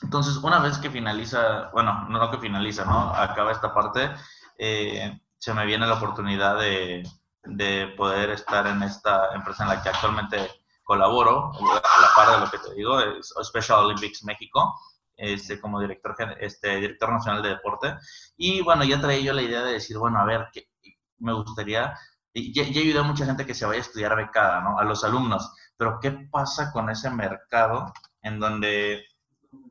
entonces, 0.02 0.36
una 0.36 0.60
vez 0.60 0.78
que 0.78 0.90
finaliza, 0.90 1.70
bueno, 1.72 2.08
no 2.08 2.30
que 2.30 2.38
finaliza, 2.38 2.84
¿no? 2.84 3.12
Acaba 3.14 3.52
esta 3.52 3.74
parte, 3.74 4.10
eh, 4.58 5.20
se 5.38 5.54
me 5.54 5.66
viene 5.66 5.86
la 5.86 5.94
oportunidad 5.94 6.58
de, 6.58 7.02
de 7.42 7.88
poder 7.96 8.30
estar 8.30 8.66
en 8.66 8.82
esta 8.82 9.34
empresa 9.34 9.64
en 9.64 9.70
la 9.70 9.82
que 9.82 9.88
actualmente 9.88 10.48
colaboro 10.88 11.52
a 11.52 12.00
la 12.00 12.08
par 12.16 12.30
de 12.32 12.46
lo 12.46 12.50
que 12.50 12.66
te 12.66 12.74
digo, 12.74 12.98
es 12.98 13.34
Special 13.42 13.84
Olympics 13.84 14.24
México, 14.24 14.74
este, 15.14 15.60
como 15.60 15.80
director, 15.80 16.16
este, 16.40 16.76
director 16.76 17.12
nacional 17.12 17.42
de 17.42 17.50
deporte. 17.50 17.94
Y 18.38 18.62
bueno, 18.62 18.84
ya 18.84 18.98
traía 18.98 19.20
yo 19.20 19.32
la 19.34 19.42
idea 19.42 19.62
de 19.62 19.74
decir, 19.74 19.98
bueno, 19.98 20.18
a 20.18 20.24
ver, 20.24 20.48
que 20.50 20.70
me 21.18 21.34
gustaría, 21.34 21.94
ya, 22.32 22.62
ya 22.62 22.80
ayudé 22.80 23.00
a 23.00 23.02
mucha 23.02 23.26
gente 23.26 23.44
que 23.44 23.52
se 23.52 23.66
vaya 23.66 23.80
a 23.80 23.82
estudiar 23.82 24.16
becada, 24.16 24.62
¿no? 24.62 24.78
A 24.78 24.84
los 24.84 25.04
alumnos, 25.04 25.52
pero 25.76 25.98
¿qué 26.00 26.10
pasa 26.10 26.72
con 26.72 26.88
ese 26.88 27.10
mercado 27.10 27.92
en 28.22 28.40
donde 28.40 29.04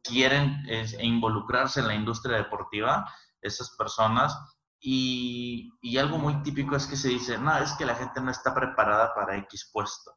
quieren 0.04 0.68
involucrarse 1.00 1.80
en 1.80 1.88
la 1.88 1.96
industria 1.96 2.38
deportiva, 2.38 3.12
esas 3.42 3.72
personas, 3.76 4.38
y, 4.80 5.72
y, 5.82 5.98
algo 5.98 6.20
muy 6.20 6.44
típico 6.44 6.76
es 6.76 6.86
que 6.86 6.96
se 6.96 7.10
dice, 7.10 7.40
no, 7.40 7.58
es 7.58 7.74
que 7.74 7.86
la 7.88 7.96
gente 7.96 8.22
no 8.22 8.30
está 8.30 8.54
preparada 8.54 9.16
para 9.16 9.36
X 9.38 9.72
puesto. 9.74 10.12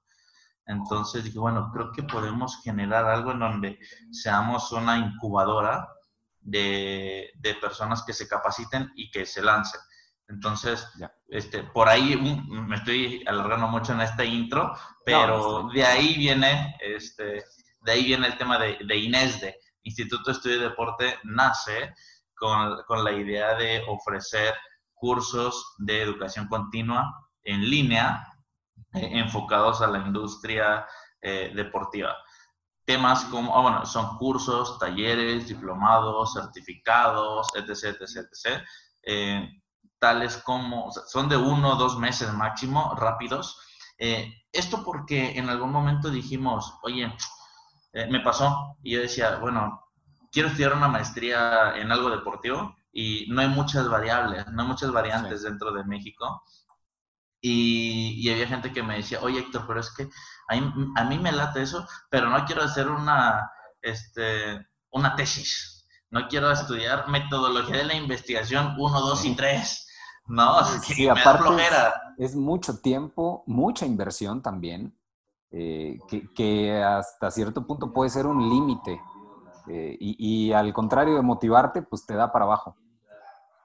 Entonces 0.71 1.25
dije, 1.25 1.39
bueno, 1.39 1.71
creo 1.73 1.91
que 1.91 2.05
podemos 2.05 2.61
generar 2.63 3.05
algo 3.07 3.33
en 3.33 3.41
donde 3.41 3.79
seamos 4.13 4.71
una 4.71 4.99
incubadora 4.99 5.89
de, 6.41 7.31
de 7.35 7.55
personas 7.55 8.05
que 8.05 8.13
se 8.13 8.29
capaciten 8.29 8.93
y 8.95 9.11
que 9.11 9.27
se 9.27 9.43
lancen. 9.43 9.81
Entonces, 10.29 10.87
este, 11.29 11.65
por 11.65 11.89
ahí 11.89 12.17
me 12.49 12.77
estoy 12.77 13.25
alargando 13.27 13.67
mucho 13.67 13.93
en 13.93 14.03
esta 14.03 14.25
intro, 14.25 14.73
pero 15.05 15.69
de 15.75 15.85
ahí 15.85 16.15
viene, 16.17 16.77
este, 16.81 17.45
de 17.81 17.93
ahí 17.93 18.05
viene 18.05 18.29
el 18.29 18.39
tema 18.39 18.57
de, 18.59 18.79
de 18.87 18.97
INESDE. 18.97 19.57
Instituto 19.83 20.31
de 20.31 20.37
Estudio 20.37 20.57
y 20.59 20.61
Deporte 20.61 21.19
nace 21.25 21.95
con, 22.37 22.81
con 22.87 23.03
la 23.03 23.11
idea 23.11 23.57
de 23.57 23.83
ofrecer 23.89 24.55
cursos 24.95 25.75
de 25.79 26.03
educación 26.03 26.47
continua 26.47 27.13
en 27.43 27.69
línea 27.69 28.30
eh, 28.95 29.11
enfocados 29.13 29.81
a 29.83 29.87
la 29.87 29.99
industria 29.99 30.87
eh, 31.21 31.53
deportiva. 31.55 32.17
Temas 32.85 33.25
como, 33.27 33.57
ah, 33.57 33.63
bueno, 33.63 33.87
son 33.87 34.17
cursos, 34.19 34.79
talleres, 34.79 35.49
diplomados, 35.49 36.33
certificados, 36.35 37.51
etc., 37.55 37.97
etc., 38.01 38.27
etc., 38.33 38.63
eh, 39.03 39.49
tales 39.99 40.39
como, 40.39 40.91
son 40.91 41.29
de 41.29 41.37
uno 41.37 41.73
o 41.73 41.77
dos 41.77 41.99
meses 41.99 42.33
máximo, 42.33 42.95
rápidos. 42.97 43.59
esto 43.99 44.83
porque 44.83 45.39
en 45.39 45.51
algún 45.51 45.71
momento 45.73 46.09
dijimos, 46.11 46.73
oye, 46.83 47.15
me 47.93 48.21
pasó, 48.21 48.77
y 48.83 48.95
yo 48.95 49.01
decía, 49.03 49.37
bueno, 49.37 49.79
quiero 50.33 50.49
estudiar 50.49 50.75
una 50.75 50.89
maestría 50.89 51.75
en 51.77 51.93
algo 51.93 52.11
deportivo 52.11 52.75
y 52.93 53.27
no 53.29 53.41
hay 53.41 53.49
muchas 53.49 53.89
variables, 53.89 54.47
no 54.49 54.63
hay 54.63 54.69
muchas 54.69 54.93
variantes 54.93 55.43
dentro 55.43 55.73
de 55.73 55.85
México. 55.85 56.43
Y, 57.41 58.31
había 58.31 58.47
gente 58.47 58.73
que 58.73 58.83
me 58.83 58.97
decía, 58.97 59.21
oye 59.23 59.41
Héctor, 59.41 59.65
pero 59.67 59.81
es 59.81 59.91
que 59.95 60.09
a 60.49 61.05
mí, 61.05 61.19
me 61.19 61.33
late 61.33 61.63
eso, 61.63 61.87
pero 62.11 62.29
no 62.29 62.45
quiero 62.45 62.63
hacer 62.63 62.89
una, 62.89 63.51
este, 63.81 64.67
una 64.91 65.15
tesis. 65.17 65.87
No 66.11 66.27
quiero 66.29 66.51
estudiar 66.51 67.09
metodología 67.09 67.79
de 67.79 67.85
la 67.85 67.95
investigación 67.95 68.75
1, 68.77 69.01
2 69.01 69.25
y 69.27 69.35
3. 69.37 69.87
No, 70.27 70.65
sí, 70.65 71.09
aparte 71.09 71.49
Es, 72.19 72.35
mucho 72.35 72.79
tiempo, 72.79 73.45
mucha 73.47 73.87
inversión 73.87 74.43
también, 74.43 74.97
eh, 75.53 75.99
que, 76.35 76.83
hasta 76.83 77.31
cierto 77.31 77.67
punto 77.67 77.93
puede 77.93 78.11
ser 78.11 78.27
un 78.27 78.49
límite. 78.51 79.01
Eh, 79.69 79.97
y, 80.01 80.49
y, 80.49 80.53
al 80.53 80.73
contrario 80.73 81.15
de 81.15 81.23
motivarte, 81.23 81.83
pues 81.83 82.05
te 82.05 82.15
da 82.15 82.33
para 82.33 82.45
abajo. 82.45 82.77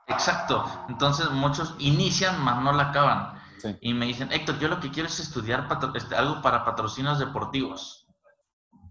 Exacto. 0.08 0.64
Entonces 0.88 1.30
muchos 1.32 1.76
inician, 1.80 2.40
mas 2.44 2.62
no 2.62 2.72
la 2.72 2.90
acaban. 2.90 3.45
Y 3.82 3.94
me 3.94 4.06
dicen, 4.06 4.32
Héctor, 4.32 4.60
yo 4.60 4.68
lo 4.68 4.80
que 4.80 4.92
quiero 4.92 5.08
es 5.08 5.20
estudiar 5.20 5.68
este, 5.94 6.16
algo 6.16 6.42
para 6.42 6.66
patrocinios 6.66 7.20
deportivos. 7.20 8.08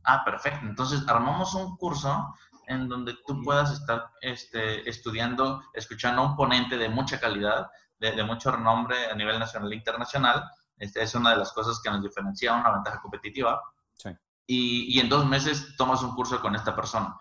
Ah, 0.04 0.25
perfecto. 0.25 0.66
Entonces 0.66 1.02
armamos 1.09 1.54
un 1.54 1.76
curso 1.76 2.35
en 2.66 2.88
donde 2.88 3.16
tú 3.26 3.43
puedas 3.43 3.73
estar 3.73 4.11
este, 4.21 4.88
estudiando, 4.88 5.62
escuchando 5.75 6.23
a 6.23 6.26
un 6.26 6.37
ponente 6.37 6.76
de 6.76 6.88
mucha 6.88 7.21
calidad, 7.21 7.69
de, 7.99 8.23
mucho 8.25 8.50
renombre 8.50 9.11
a 9.11 9.14
nivel 9.14 9.38
nacional 9.38 9.73
e 9.73 9.76
internacional. 9.76 10.45
Este 10.76 11.02
es 11.02 11.14
una 11.14 11.31
de 11.31 11.37
las 11.37 11.52
cosas 11.52 11.81
que 11.83 11.90
nos 11.90 12.02
diferencia 12.02 12.54
una 12.54 12.73
ventaja 12.73 13.00
competitiva. 13.00 13.61
Y, 14.47 14.95
y 14.95 15.00
en 15.00 15.09
dos 15.09 15.25
meses 15.25 15.75
tomas 15.78 16.02
un 16.02 16.14
curso 16.14 16.38
con 16.40 16.54
esta 16.54 16.76
persona. 16.76 17.16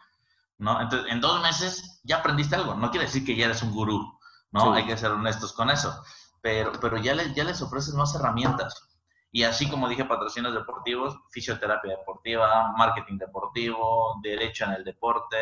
¿no? 0.57 0.81
Entonces, 0.81 1.09
en 1.09 1.21
dos 1.21 1.41
meses 1.41 2.01
ya 2.03 2.17
aprendiste 2.17 2.55
algo. 2.55 2.75
No 2.75 2.91
quiere 2.91 3.05
decir 3.05 3.25
que 3.25 3.35
ya 3.35 3.45
eres 3.45 3.63
un 3.63 3.71
gurú, 3.71 4.19
¿no? 4.51 4.73
Hay 4.73 4.85
que 4.85 4.97
ser 4.97 5.11
honestos 5.11 5.53
con 5.53 5.69
eso 5.69 6.03
pero, 6.43 6.73
pero 6.81 6.97
ya, 6.97 7.15
les, 7.15 7.33
ya 7.33 7.45
les 7.45 7.61
ofreces 7.61 7.93
más 7.93 8.13
herramientas. 8.15 8.89
Y 9.31 9.43
así 9.43 9.67
como 9.69 9.87
dije, 9.87 10.03
patrocinios 10.03 10.53
deportivos, 10.53 11.17
fisioterapia 11.31 11.97
deportiva, 11.97 12.73
marketing 12.77 13.17
deportivo, 13.17 14.19
derecho 14.21 14.65
en 14.65 14.73
el 14.73 14.83
deporte, 14.83 15.37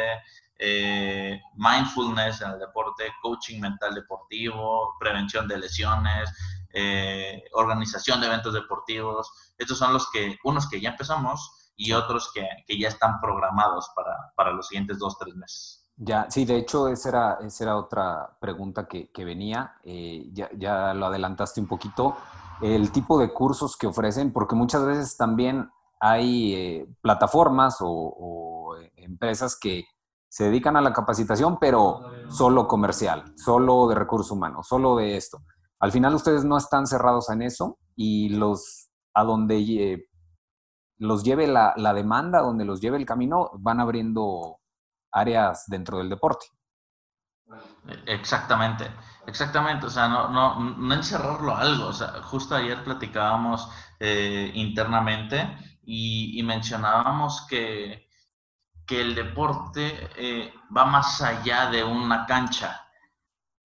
eh, 0.59 1.41
mindfulness 1.55 2.41
en 2.41 2.51
el 2.51 2.59
deporte, 2.59 3.11
coaching 3.21 3.59
mental 3.59 3.95
deportivo, 3.95 4.95
prevención 4.99 5.47
de 5.47 5.57
lesiones, 5.57 6.31
eh, 6.71 7.43
organización 7.53 8.21
de 8.21 8.27
eventos 8.27 8.53
deportivos. 8.53 9.53
Estos 9.57 9.79
son 9.79 9.93
los 9.93 10.09
que, 10.11 10.37
unos 10.43 10.69
que 10.69 10.79
ya 10.79 10.91
empezamos 10.91 11.73
y 11.75 11.93
otros 11.93 12.31
que, 12.31 12.47
que 12.67 12.79
ya 12.79 12.89
están 12.89 13.19
programados 13.19 13.89
para, 13.95 14.15
para 14.35 14.53
los 14.53 14.67
siguientes 14.67 14.99
dos, 14.99 15.17
tres 15.17 15.35
meses. 15.35 15.80
Ya, 16.03 16.25
sí, 16.31 16.45
de 16.45 16.57
hecho, 16.57 16.87
esa 16.87 17.09
era, 17.09 17.37
esa 17.45 17.63
era 17.63 17.77
otra 17.77 18.35
pregunta 18.39 18.87
que, 18.87 19.23
venía. 19.23 19.75
Eh, 19.83 20.31
ya, 20.33 20.95
lo 20.95 21.05
adelantaste 21.05 21.61
un 21.61 21.67
poquito. 21.67 22.17
El 22.59 22.91
tipo 22.91 23.19
de 23.19 23.31
cursos 23.31 23.77
que 23.77 23.85
ofrecen, 23.85 24.33
porque 24.33 24.55
muchas 24.55 24.83
veces 24.83 25.15
también 25.15 25.69
hay 25.99 26.55
eh, 26.55 26.87
plataformas 27.01 27.77
o, 27.81 28.75
eh, 28.81 28.91
empresas 28.95 29.55
que 29.55 29.85
se 30.27 30.45
dedican 30.45 30.75
a 30.75 30.81
la 30.81 30.91
capacitación, 30.91 31.59
pero 31.59 32.01
solo 32.29 32.67
comercial, 32.67 33.35
solo 33.37 33.87
de 33.87 33.93
recursos 33.93 34.31
humanos, 34.31 34.67
solo 34.67 34.95
de 34.95 35.17
esto. 35.17 35.43
Al 35.79 35.91
final 35.91 36.15
ustedes 36.15 36.43
no 36.43 36.57
están 36.57 36.87
cerrados 36.87 37.29
en 37.29 37.43
eso 37.43 37.77
y 37.95 38.29
los 38.29 38.89
a 39.13 39.23
donde 39.23 40.07
los 40.97 41.23
lleve 41.23 41.45
la, 41.45 41.73
la 41.77 41.93
demanda, 41.93 42.41
donde 42.41 42.65
los 42.65 42.81
lleve 42.81 42.97
el 42.97 43.05
camino, 43.05 43.51
van 43.59 43.79
abriendo 43.79 44.60
áreas 45.11 45.65
dentro 45.67 45.97
del 45.97 46.09
deporte. 46.09 46.47
Exactamente, 48.05 48.89
exactamente, 49.27 49.85
o 49.87 49.89
sea, 49.89 50.07
no, 50.07 50.29
no, 50.29 50.59
no 50.59 50.93
encerrarlo 50.93 51.53
a 51.53 51.61
algo, 51.61 51.87
o 51.87 51.93
sea, 51.93 52.21
justo 52.23 52.55
ayer 52.55 52.83
platicábamos 52.83 53.69
eh, 53.99 54.51
internamente 54.53 55.57
y, 55.83 56.41
mencionábamos 56.43 57.45
que, 57.47 58.07
que, 58.85 59.01
el 59.01 59.15
deporte 59.15 60.09
eh, 60.15 60.53
va 60.75 60.85
más 60.85 61.21
allá 61.21 61.69
de 61.69 61.83
una 61.83 62.25
cancha, 62.25 62.87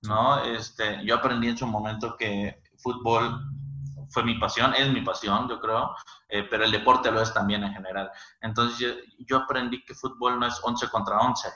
¿no? 0.02 0.40
Este, 0.40 1.04
yo 1.04 1.14
aprendí 1.16 1.48
en 1.48 1.58
su 1.58 1.66
momento 1.66 2.16
que 2.16 2.62
fútbol 2.78 3.55
fue 4.10 4.24
mi 4.24 4.38
pasión, 4.38 4.74
es 4.74 4.88
mi 4.88 5.00
pasión, 5.02 5.48
yo 5.48 5.60
creo, 5.60 5.94
eh, 6.28 6.44
pero 6.50 6.64
el 6.64 6.70
deporte 6.70 7.10
lo 7.10 7.20
es 7.20 7.32
también 7.32 7.64
en 7.64 7.72
general. 7.72 8.10
Entonces 8.40 8.96
yo, 9.18 9.36
aprendí 9.36 9.84
que 9.84 9.94
fútbol 9.94 10.38
no 10.38 10.46
es 10.46 10.60
11 10.62 10.88
contra 10.88 11.18
11, 11.18 11.48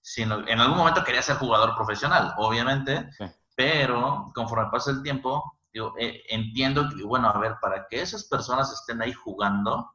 sino 0.00 0.46
en 0.46 0.60
algún 0.60 0.78
momento 0.78 1.04
quería 1.04 1.22
ser 1.22 1.36
jugador 1.36 1.74
profesional, 1.74 2.34
obviamente, 2.36 3.08
pero 3.54 4.30
conforme 4.34 4.70
pasa 4.70 4.90
el 4.90 5.02
tiempo, 5.02 5.58
yo 5.72 5.94
eh, 5.98 6.22
entiendo 6.28 6.88
que, 6.88 7.02
bueno, 7.02 7.28
a 7.28 7.38
ver, 7.38 7.56
para 7.60 7.86
que 7.86 8.02
esas 8.02 8.24
personas 8.24 8.72
estén 8.72 9.00
ahí 9.00 9.12
jugando 9.12 9.94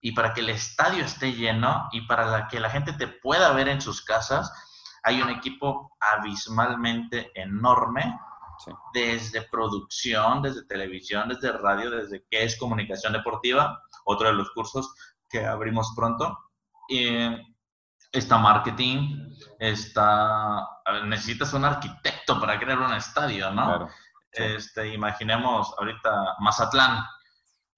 y 0.00 0.12
para 0.12 0.32
que 0.32 0.40
el 0.40 0.50
estadio 0.50 1.04
esté 1.04 1.32
lleno 1.32 1.88
y 1.92 2.02
para 2.02 2.48
que 2.48 2.60
la 2.60 2.70
gente 2.70 2.92
te 2.92 3.08
pueda 3.08 3.52
ver 3.52 3.68
en 3.68 3.80
sus 3.80 4.02
casas, 4.02 4.52
hay 5.02 5.20
un 5.20 5.30
equipo 5.30 5.94
abismalmente 6.00 7.30
enorme 7.34 8.18
desde 8.92 9.42
producción, 9.42 10.42
desde 10.42 10.66
televisión, 10.66 11.28
desde 11.28 11.52
radio, 11.52 11.90
desde 11.90 12.24
qué 12.30 12.44
es 12.44 12.58
comunicación 12.58 13.12
deportiva, 13.12 13.82
otro 14.04 14.28
de 14.28 14.34
los 14.34 14.50
cursos 14.50 14.94
que 15.28 15.44
abrimos 15.44 15.92
pronto. 15.96 16.38
está 18.12 18.38
marketing, 18.38 19.34
está, 19.58 20.66
necesitas 21.04 21.52
un 21.52 21.64
arquitecto 21.64 22.40
para 22.40 22.58
crear 22.58 22.78
un 22.78 22.94
estadio, 22.94 23.50
¿no? 23.50 23.88
este, 24.34 24.92
imaginemos 24.92 25.74
ahorita 25.78 26.36
Mazatlán, 26.40 27.04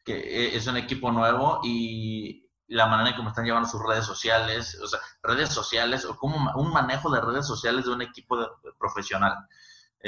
que 0.05 0.17
e, 0.17 0.57
es 0.57 0.67
un 0.67 0.77
equipo 0.77 1.11
nuevo 1.13 1.61
y 1.63 2.49
la 2.69 2.87
manera 2.87 3.11
en 3.11 3.17
cómo 3.17 3.29
están 3.29 3.45
llevando 3.45 3.69
sus 3.69 3.83
redes 3.83 4.05
sociales, 4.05 4.79
o 4.83 4.87
sea, 4.87 4.99
redes 5.23 5.51
sociales 5.51 6.05
o 6.05 6.17
como 6.17 6.51
un 6.55 6.73
manejo 6.73 7.11
de 7.11 7.21
redes 7.21 7.47
sociales 7.47 7.85
de 7.85 7.93
un 7.93 8.03
equipo 8.03 8.59
profesional. 8.79 9.35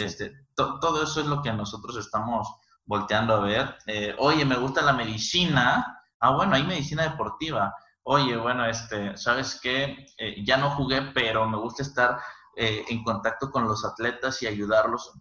Este, 0.04 0.32
todo 0.54 1.02
eso 1.02 1.20
es 1.20 1.26
lo 1.26 1.42
que 1.42 1.52
nosotros 1.52 1.96
estamos 1.96 2.48
volteando 2.84 3.34
a 3.34 3.40
ver. 3.40 3.76
Eh, 3.86 4.14
oye, 4.18 4.44
me 4.44 4.56
gusta 4.56 4.82
la 4.82 4.92
medicina. 4.92 6.02
Ah, 6.20 6.30
bueno, 6.30 6.54
hay 6.54 6.64
medicina 6.64 7.02
deportiva. 7.02 7.74
Oye, 8.04 8.36
bueno, 8.36 8.64
este, 8.64 9.16
¿sabes 9.16 9.60
qué? 9.62 10.06
Eh, 10.16 10.44
ya 10.44 10.56
no 10.56 10.70
jugué, 10.70 11.02
pero 11.12 11.48
me 11.48 11.58
gusta 11.58 11.82
estar 11.82 12.18
eh, 12.56 12.84
en 12.88 13.04
contacto 13.04 13.50
con 13.50 13.64
los 13.64 13.84
atletas 13.84 14.42
y 14.42 14.46
ayudarlos. 14.46 15.12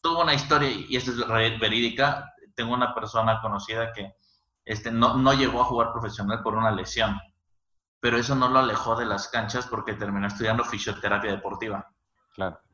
Tuvo 0.00 0.22
una 0.22 0.34
historia, 0.34 0.70
y 0.70 0.96
esta 0.96 1.10
es 1.12 1.60
verídica. 1.60 2.32
Tengo 2.54 2.74
una 2.74 2.94
persona 2.94 3.40
conocida 3.40 3.92
que 3.92 4.14
este, 4.64 4.90
no, 4.90 5.16
no 5.16 5.32
llegó 5.32 5.62
a 5.62 5.64
jugar 5.64 5.92
profesional 5.92 6.42
por 6.42 6.54
una 6.54 6.70
lesión, 6.70 7.18
pero 8.00 8.18
eso 8.18 8.34
no 8.34 8.48
lo 8.48 8.58
alejó 8.58 8.96
de 8.96 9.06
las 9.06 9.28
canchas 9.28 9.66
porque 9.66 9.94
terminó 9.94 10.26
estudiando 10.26 10.64
fisioterapia 10.64 11.30
deportiva. 11.30 11.88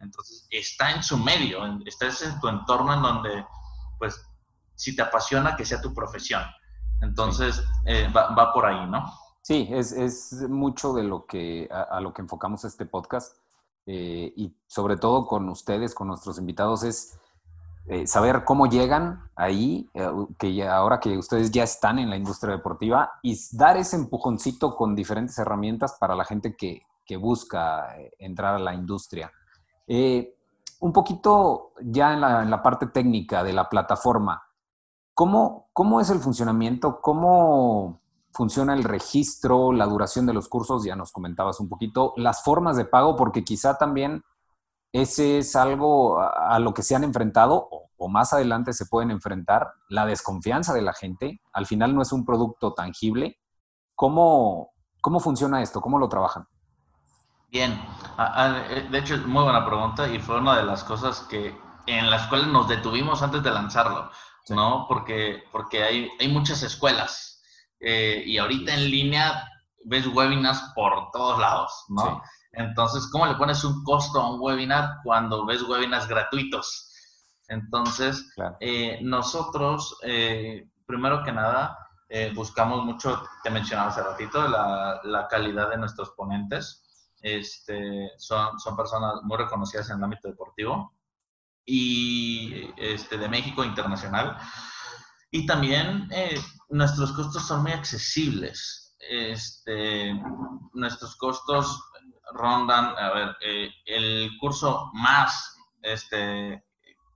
Entonces, 0.00 0.47
está 0.50 0.92
en 0.92 1.02
su 1.02 1.16
medio, 1.16 1.64
está 1.87 2.06
en 2.06 2.40
tu 2.40 2.49
entorno 2.49 2.94
en 2.94 3.02
donde, 3.02 3.47
pues, 3.99 4.21
si 4.75 4.94
te 4.94 5.02
apasiona, 5.02 5.56
que 5.56 5.64
sea 5.64 5.80
tu 5.80 5.94
profesión. 5.94 6.42
Entonces, 7.00 7.62
eh, 7.87 8.09
va, 8.14 8.52
por 8.52 8.66
ahí, 8.66 8.88
¿no? 8.88 9.04
Sí, 9.42 9.68
es, 9.71 10.33
mucho 10.49 10.94
de 10.94 11.02
lo 11.02 11.26
que, 11.26 11.68
a, 11.71 12.00
lo 12.00 12.12
que 12.12 12.23
enfocamos 12.23 12.64
este 12.64 12.87
podcast. 12.87 13.37
Eh, 13.87 14.33
y 14.37 14.56
sobre 14.66 14.97
todo 14.97 15.26
con 15.26 15.49
ustedes, 15.50 15.94
con 15.94 16.09
nuestros 16.09 16.38
invitados, 16.38 16.83
es 16.85 17.18
eh, 17.87 18.06
saber 18.06 18.44
cómo 18.44 18.66
llegan 18.66 19.30
ahí, 19.37 19.90
que 20.38 20.66
ahora 20.66 21.00
que 21.00 21.18
ustedes 21.18 21.50
ya 21.50 21.64
están 21.64 21.99
en 21.99 22.09
la 22.09 22.16
industria 22.16 22.56
deportiva, 22.56 23.12
y 23.23 23.38
dar 23.52 23.76
ese 23.76 23.97
empujoncito 23.97 24.75
con 24.75 24.94
diferentes 24.94 25.38
herramientas 25.38 25.97
para 26.00 26.14
la 26.14 26.25
gente 26.25 26.56
que, 26.56 26.87
que 27.04 27.18
busca 27.18 27.94
entrar 28.18 28.54
a 28.54 28.59
la 28.59 28.75
industria. 28.75 29.30
Eh, 29.87 30.37
un 30.81 30.93
poquito 30.93 31.73
ya 31.81 32.12
en 32.12 32.21
la, 32.21 32.62
parte 32.62 32.87
técnica 32.87 33.43
de 33.43 33.53
la 33.53 33.69
plataforma, 33.69 34.43
¿cómo, 35.14 35.69
¿cómo 35.73 36.00
es 36.00 36.11
el 36.11 36.21
funcionamiento? 36.21 37.00
¿Cómo 37.00 38.00
funciona 38.33 38.75
el 38.75 38.85
registro, 38.85 39.73
la 39.73 39.87
duración 39.87 40.26
de 40.26 40.35
los 40.35 40.49
cursos? 40.49 40.85
Ya 40.85 40.97
nos 40.97 41.12
comentabas 41.12 41.61
un 41.61 41.69
poquito, 41.69 42.12
las 42.17 42.43
formas 42.43 42.76
de 42.76 42.85
pago, 42.85 43.17
porque 43.17 43.45
quizá 43.45 43.79
también 43.79 44.23
ese 44.93 45.38
es 45.38 45.57
algo 45.57 46.21
a, 46.21 46.59
lo 46.61 46.73
que 46.73 46.83
se 46.83 46.95
han 46.95 47.03
enfrentado 47.03 47.69
o, 47.71 48.09
más 48.09 48.35
adelante 48.35 48.75
se 48.75 48.85
pueden 48.85 49.11
enfrentar, 49.11 49.73
la 49.88 50.05
desconfianza 50.05 50.75
de 50.75 50.83
la 50.83 50.93
gente. 50.93 51.41
Al 51.55 51.64
final 51.64 51.95
no 51.95 52.03
es 52.03 52.12
un 52.12 52.26
producto 52.26 52.75
tangible. 52.75 53.38
¿Cómo, 53.95 54.75
cómo 55.00 55.21
funciona 55.21 55.62
esto? 55.62 55.81
¿Cómo 55.81 55.99
lo 55.99 56.11
trabajan? 56.11 56.47
Bien, 57.54 57.80
eh, 58.18 58.88
de 58.90 58.99
hecho 58.99 59.14
es 59.14 59.25
muy 59.25 59.44
buena 59.44 59.64
pregunta 59.64 60.08
y 60.08 60.18
fue 60.18 60.40
una 60.40 60.56
de 60.56 60.64
las 60.64 60.82
cosas 60.82 61.20
que 61.20 61.56
en 61.87 62.11
las 62.11 62.26
cuales 62.26 62.49
nos 62.49 62.66
detuvimos 62.66 63.23
antes 63.23 63.44
de 63.44 63.52
lanzarlo, 63.52 64.11
¿no? 64.49 64.87
Porque, 64.88 65.44
porque 65.52 65.84
hay, 65.84 66.11
hay 66.18 66.26
muchas 66.26 66.64
escuelas 66.64 67.40
eh, 67.78 68.25
y 68.26 68.38
ahorita 68.38 68.75
en 68.75 68.90
línea 68.90 69.49
ves 69.84 70.04
webinars 70.08 70.73
por 70.75 71.12
todos 71.12 71.38
lados, 71.38 71.84
¿no? 71.90 72.20
Entonces, 72.50 73.08
¿cómo 73.12 73.25
le 73.25 73.37
pones 73.37 73.62
un 73.62 73.84
costo 73.84 74.20
a 74.20 74.34
un 74.34 74.40
webinar 74.40 74.96
cuando 75.04 75.46
ves 75.46 75.62
webinars 75.62 76.08
gratuitos? 76.08 76.92
Entonces, 77.46 78.34
eh, 78.58 78.99
nosotros, 79.00 79.96
primero 80.87 81.23
que 81.23 81.30
nada, 81.30 81.78
buscamos 82.34 82.84
mucho, 82.84 83.23
te 83.44 83.50
mencionaba 83.50 83.90
hace 83.90 84.02
ratito, 84.02 84.49
la, 84.49 84.99
la 85.04 85.28
calidad 85.28 85.70
de 85.70 85.76
nuestros 85.76 86.11
ponentes. 86.16 86.84
Este, 87.25 88.11
son, 88.19 88.61
son 88.61 88.76
personas 88.76 89.14
muy 89.23 89.38
reconocidas 89.38 89.88
en 89.88 89.97
el 89.97 90.04
ámbito 90.04 90.28
deportivo 90.28 90.93
y 91.64 92.71
este, 92.76 93.16
de 93.16 93.31
México 93.31 93.64
internacional. 93.64 94.37
Y 95.31 95.47
también 95.47 96.07
eh, 96.12 96.38
nuestros 96.69 97.12
costos 97.12 97.47
son 97.47 97.62
muy 97.62 97.73
accesibles. 97.73 98.95
Este, 98.99 100.12
nuestros 100.75 101.16
costos 101.16 101.83
rondan, 102.35 102.95
a 102.99 103.14
ver, 103.14 103.37
eh, 103.40 103.71
el 103.87 104.31
curso 104.38 104.90
más 104.93 105.57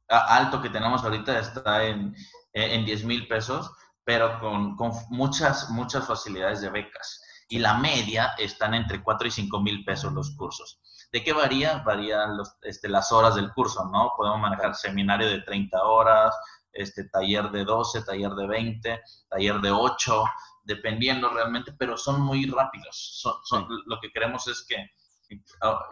alto 0.08 0.62
que 0.62 0.70
tenemos 0.70 1.04
ahorita 1.04 1.38
está 1.38 1.84
en, 1.84 2.16
en 2.54 2.86
10 2.86 3.04
mil 3.04 3.28
pesos, 3.28 3.70
pero 4.04 4.40
con, 4.40 4.74
con, 4.74 4.90
muchas, 5.10 5.68
muchas 5.68 6.06
facilidades 6.06 6.62
de 6.62 6.70
becas 6.70 7.27
y 7.48 7.58
la 7.58 7.74
media 7.74 8.34
están 8.38 8.74
entre 8.74 9.02
4 9.02 9.28
y 9.28 9.30
5 9.30 9.60
mil 9.60 9.84
pesos 9.84 10.12
los 10.12 10.30
cursos. 10.36 10.80
¿De 11.10 11.24
qué 11.24 11.32
varía? 11.32 11.78
Varían 11.78 12.36
los, 12.36 12.56
este, 12.62 12.88
las 12.88 13.10
horas 13.10 13.34
del 13.34 13.52
curso, 13.52 13.88
¿no? 13.90 14.12
Podemos 14.16 14.40
manejar 14.40 14.74
seminario 14.74 15.28
de 15.28 15.40
30 15.40 15.82
horas, 15.82 16.34
este, 16.72 17.08
taller 17.08 17.50
de 17.50 17.64
12, 17.64 18.02
taller 18.02 18.32
de 18.32 18.46
20, 18.46 19.02
taller 19.30 19.60
de 19.60 19.70
8, 19.70 20.24
dependiendo 20.64 21.30
realmente, 21.30 21.72
pero 21.78 21.96
son 21.96 22.20
muy 22.20 22.44
rápidos. 22.46 23.22
Son, 23.44 23.66
Lo 23.86 23.98
que 24.00 24.12
queremos 24.12 24.46
es 24.48 24.66
que 24.68 24.90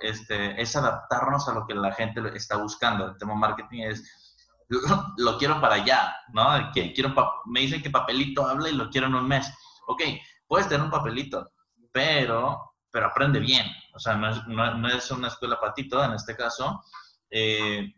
este, 0.00 0.60
es 0.60 0.76
adaptarnos 0.76 1.48
a 1.48 1.54
lo 1.54 1.66
que 1.66 1.74
la 1.74 1.92
gente 1.92 2.20
está 2.34 2.56
buscando. 2.56 3.06
El 3.06 3.16
tema 3.16 3.34
marketing 3.34 3.84
es, 3.84 4.04
lo, 5.16 5.38
quiero 5.38 5.60
para 5.60 5.76
allá, 5.76 6.14
¿no? 6.32 6.72
Que 6.74 6.92
quiero 6.92 7.14
me 7.46 7.60
dicen 7.60 7.82
que 7.82 7.90
papelito 7.90 8.46
habla 8.46 8.68
y 8.68 8.74
lo 8.74 8.90
quiero 8.90 9.06
en 9.06 9.14
un 9.14 9.28
mes. 9.28 9.50
Ok, 9.86 10.02
puedes 10.46 10.68
tener 10.68 10.84
un 10.84 10.90
papelito, 10.90 11.52
pero, 11.92 12.74
pero 12.90 13.06
aprende 13.06 13.40
bien. 13.40 13.66
O 13.94 13.98
sea, 13.98 14.14
no 14.14 14.30
es, 14.30 14.46
no, 14.46 14.88
es 14.88 15.10
una 15.10 15.28
escuela 15.28 15.60
patito 15.60 16.02
en 16.04 16.12
este 16.12 16.36
caso. 16.36 16.82
Eh, 17.30 17.94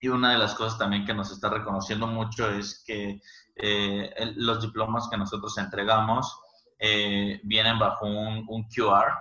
y 0.00 0.08
una 0.08 0.32
de 0.32 0.38
las 0.38 0.54
cosas 0.54 0.78
también 0.78 1.04
que 1.04 1.14
nos 1.14 1.30
está 1.30 1.48
reconociendo 1.48 2.06
mucho 2.06 2.50
es 2.50 2.82
que 2.86 3.20
eh, 3.56 4.32
los 4.36 4.60
diplomas 4.60 5.08
que 5.10 5.16
nosotros 5.16 5.56
entregamos 5.58 6.38
eh, 6.78 7.40
vienen 7.44 7.78
bajo 7.78 8.06
un, 8.06 8.44
un, 8.48 8.68
QR 8.68 9.12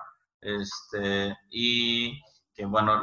este, 0.41 1.37
y 1.49 2.21
que, 2.53 2.65
bueno, 2.65 3.01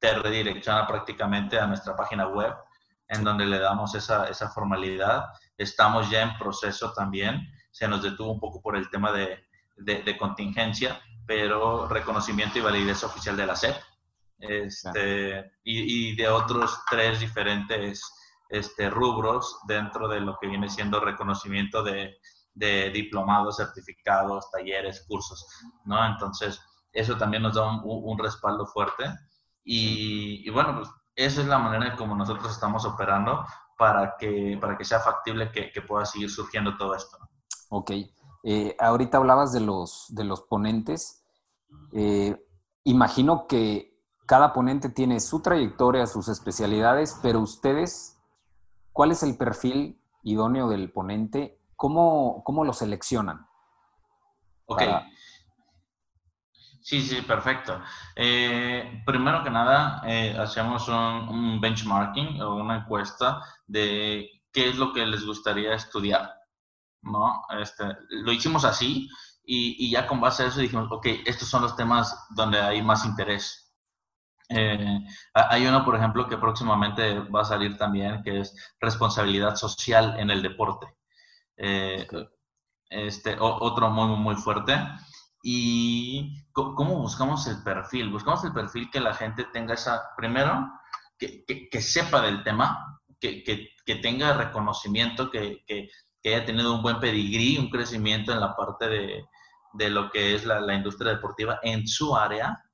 te 0.00 0.14
redirecciona 0.14 0.86
prácticamente 0.86 1.58
a 1.58 1.66
nuestra 1.66 1.94
página 1.94 2.26
web 2.26 2.54
en 3.08 3.22
donde 3.22 3.46
le 3.46 3.58
damos 3.58 3.94
esa, 3.94 4.28
esa 4.28 4.50
formalidad. 4.50 5.26
Estamos 5.56 6.10
ya 6.10 6.22
en 6.22 6.36
proceso 6.36 6.92
también 6.92 7.46
se 7.74 7.88
nos 7.88 8.02
detuvo 8.02 8.30
un 8.30 8.38
poco 8.38 8.62
por 8.62 8.76
el 8.76 8.88
tema 8.88 9.10
de, 9.10 9.44
de, 9.76 10.16
contingencia, 10.16 11.00
pero 11.26 11.88
reconocimiento 11.88 12.56
y 12.56 12.62
validez 12.62 13.02
oficial 13.02 13.36
de 13.36 13.46
la 13.46 13.56
SEP 13.56 13.74
este, 14.38 15.40
y, 15.64 16.10
y, 16.12 16.16
de 16.16 16.28
otros 16.28 16.78
tres 16.88 17.18
diferentes 17.18 18.00
este, 18.48 18.88
rubros 18.90 19.58
dentro 19.66 20.06
de 20.06 20.20
lo 20.20 20.38
que 20.40 20.46
viene 20.46 20.68
siendo 20.68 21.00
reconocimiento 21.00 21.82
de, 21.82 22.16
de 22.54 22.90
diplomados, 22.90 23.56
certificados, 23.56 24.48
talleres, 24.52 25.04
cursos, 25.08 25.44
¿no? 25.84 26.06
Entonces, 26.06 26.60
eso 26.92 27.16
también 27.16 27.42
nos 27.42 27.56
da 27.56 27.68
un, 27.68 27.80
un 27.82 28.18
respaldo 28.20 28.66
fuerte 28.66 29.04
y, 29.64 30.46
y, 30.46 30.50
bueno, 30.50 30.76
pues 30.76 30.88
esa 31.16 31.40
es 31.40 31.48
la 31.48 31.58
manera 31.58 31.90
en 31.90 31.96
como 31.96 32.14
nosotros 32.14 32.52
estamos 32.52 32.84
operando 32.84 33.44
para 33.76 34.14
que, 34.16 34.56
para 34.60 34.78
que 34.78 34.84
sea 34.84 35.00
factible 35.00 35.50
que, 35.50 35.72
que 35.72 35.82
pueda 35.82 36.06
seguir 36.06 36.30
surgiendo 36.30 36.76
todo 36.76 36.94
esto. 36.94 37.18
Ok. 37.76 37.90
Eh, 38.44 38.76
ahorita 38.78 39.18
hablabas 39.18 39.52
de 39.52 39.58
los, 39.58 40.06
de 40.10 40.22
los 40.22 40.42
ponentes. 40.42 41.26
Eh, 41.92 42.40
imagino 42.84 43.48
que 43.48 43.98
cada 44.26 44.52
ponente 44.52 44.90
tiene 44.90 45.18
su 45.18 45.42
trayectoria, 45.42 46.06
sus 46.06 46.28
especialidades, 46.28 47.18
pero 47.20 47.40
ustedes, 47.40 48.16
¿cuál 48.92 49.10
es 49.10 49.24
el 49.24 49.36
perfil 49.36 50.00
idóneo 50.22 50.68
del 50.68 50.92
ponente? 50.92 51.58
¿Cómo, 51.74 52.44
cómo 52.44 52.64
lo 52.64 52.72
seleccionan? 52.72 53.44
Ok. 54.66 54.82
Sí, 56.80 57.02
sí, 57.02 57.22
perfecto. 57.22 57.80
Eh, 58.14 59.02
primero 59.04 59.42
que 59.42 59.50
nada, 59.50 60.00
hacemos 60.40 60.86
un, 60.86 60.94
un 60.94 61.60
benchmarking 61.60 62.40
o 62.40 62.54
una 62.54 62.76
encuesta 62.76 63.42
de 63.66 64.30
qué 64.52 64.68
es 64.68 64.76
lo 64.76 64.92
que 64.92 65.04
les 65.04 65.26
gustaría 65.26 65.74
estudiar. 65.74 66.43
¿No? 67.04 67.42
Este, 67.60 67.84
lo 68.10 68.32
hicimos 68.32 68.64
así 68.64 69.08
y, 69.44 69.86
y, 69.86 69.90
ya 69.90 70.06
con 70.06 70.20
base 70.20 70.42
a 70.42 70.46
eso 70.46 70.60
dijimos, 70.60 70.88
ok, 70.90 71.06
estos 71.26 71.48
son 71.48 71.62
los 71.62 71.76
temas 71.76 72.26
donde 72.30 72.60
hay 72.60 72.82
más 72.82 73.04
interés. 73.04 73.64
Eh, 74.48 74.98
hay 75.34 75.66
uno, 75.66 75.84
por 75.84 75.96
ejemplo, 75.96 76.28
que 76.28 76.38
próximamente 76.38 77.20
va 77.20 77.42
a 77.42 77.44
salir 77.44 77.76
también, 77.76 78.22
que 78.22 78.40
es 78.40 78.54
responsabilidad 78.80 79.56
social 79.56 80.18
en 80.18 80.30
el 80.30 80.42
deporte. 80.42 80.86
Eh, 81.56 82.06
este, 82.90 83.36
otro 83.38 83.90
muy, 83.90 84.16
muy 84.16 84.36
fuerte. 84.36 84.76
¿Y 85.42 86.44
cómo 86.52 86.96
buscamos 87.00 87.46
el 87.46 87.62
perfil? 87.62 88.10
Buscamos 88.10 88.44
el 88.44 88.52
perfil 88.52 88.90
que 88.90 89.00
la 89.00 89.14
gente 89.14 89.44
tenga 89.52 89.74
esa, 89.74 90.02
primero, 90.16 90.70
que, 91.18 91.44
que, 91.44 91.68
que 91.68 91.82
sepa 91.82 92.22
del 92.22 92.42
tema, 92.42 93.00
que, 93.20 93.42
que 93.84 93.96
tenga 93.96 94.32
reconocimiento, 94.34 95.30
que, 95.30 95.64
que 96.24 96.34
haya 96.34 96.46
tenido 96.46 96.74
un 96.74 96.82
buen 96.82 96.98
pedigrí, 97.00 97.58
un 97.58 97.68
crecimiento 97.68 98.32
en 98.32 98.40
la 98.40 98.56
parte 98.56 98.88
de, 98.88 99.28
de 99.74 99.90
lo 99.90 100.10
que 100.10 100.34
es 100.34 100.46
la, 100.46 100.58
la, 100.58 100.74
industria 100.74 101.12
deportiva 101.12 101.60
en 101.62 101.86
su 101.86 102.16
área. 102.16 102.64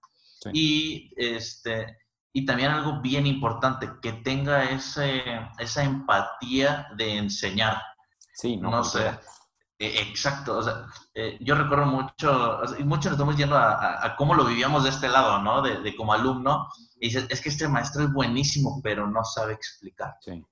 Y, 0.53 1.11
este, 1.17 1.99
y 2.33 2.47
también 2.47 2.71
algo 2.71 3.01
bien 3.01 3.27
importante, 3.27 3.91
que 4.01 4.13
tenga 4.13 4.71
ese, 4.71 5.23
esa 5.59 5.83
empatía 5.83 6.87
de 6.97 7.17
enseñar. 7.17 7.83
Sí, 8.33 8.57
no, 8.57 8.71
no 8.71 8.85
sé. 8.85 9.19
E, 9.77 10.01
exacto, 10.01 10.59
o 10.59 10.63
sea, 10.63 10.87
eh, 11.15 11.37
yo 11.41 11.57
recuerdo 11.57 11.87
mucho, 11.87 12.61
y 12.79 12.85
mucho 12.85 13.09
nos 13.09 13.19
estamos 13.19 13.37
yendo 13.37 13.57
a, 13.57 14.07
a, 14.07 14.15
cómo 14.15 14.35
lo 14.35 14.45
vivíamos 14.45 14.85
de 14.85 14.91
este 14.91 15.09
lado, 15.09 15.43
¿no? 15.43 15.61
De, 15.61 15.81
de, 15.81 15.97
como 15.97 16.13
alumno, 16.13 16.69
y 17.01 17.09
dices, 17.09 17.27
es 17.29 17.41
que 17.41 17.49
este 17.49 17.67
maestro 17.67 18.05
es 18.05 18.13
buenísimo, 18.13 18.81
pero 18.81 19.09
no 19.09 19.25
sabe 19.25 19.55
explicar. 19.55 20.15
Sí. 20.21 20.45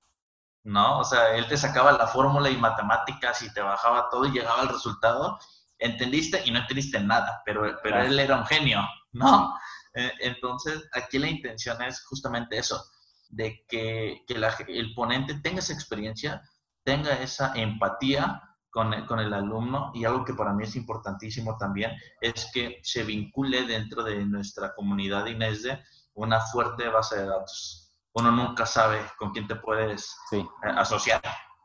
¿No? 0.69 0.99
O 0.99 1.03
sea, 1.03 1.35
él 1.35 1.47
te 1.47 1.57
sacaba 1.57 1.91
la 1.93 2.07
fórmula 2.07 2.49
y 2.49 2.57
matemáticas 2.57 3.41
y 3.41 3.51
te 3.51 3.61
bajaba 3.61 4.07
todo 4.09 4.25
y 4.25 4.31
llegaba 4.31 4.61
al 4.61 4.69
resultado. 4.69 5.39
Entendiste 5.79 6.41
y 6.45 6.51
no 6.51 6.59
entendiste 6.59 6.99
nada, 6.99 7.41
pero, 7.43 7.77
pero 7.81 8.03
él 8.03 8.19
era 8.19 8.35
un 8.35 8.45
genio, 8.45 8.81
¿no? 9.11 9.57
Eh, 9.95 10.11
entonces, 10.19 10.87
aquí 10.93 11.17
la 11.17 11.27
intención 11.27 11.81
es 11.81 12.05
justamente 12.05 12.57
eso, 12.57 12.83
de 13.29 13.65
que, 13.67 14.23
que 14.27 14.37
la, 14.37 14.55
el 14.67 14.93
ponente 14.93 15.39
tenga 15.39 15.59
esa 15.59 15.73
experiencia, 15.73 16.41
tenga 16.83 17.13
esa 17.13 17.53
empatía 17.55 18.41
con 18.69 18.93
el, 18.93 19.07
con 19.07 19.19
el 19.19 19.33
alumno 19.33 19.91
y 19.95 20.05
algo 20.05 20.23
que 20.23 20.35
para 20.35 20.53
mí 20.53 20.63
es 20.65 20.75
importantísimo 20.75 21.57
también 21.57 21.91
es 22.21 22.51
que 22.53 22.79
se 22.83 23.03
vincule 23.03 23.63
dentro 23.63 24.03
de 24.03 24.23
nuestra 24.25 24.75
comunidad 24.75 25.25
INESDE 25.25 25.83
una 26.13 26.39
fuerte 26.39 26.87
base 26.87 27.17
de 27.17 27.25
datos 27.25 27.88
uno 28.13 28.31
nunca 28.31 28.65
sabe 28.65 28.99
con 29.17 29.31
quién 29.31 29.47
te 29.47 29.55
puedes 29.55 30.15
eh, 30.31 30.45
asociar, 30.61 31.21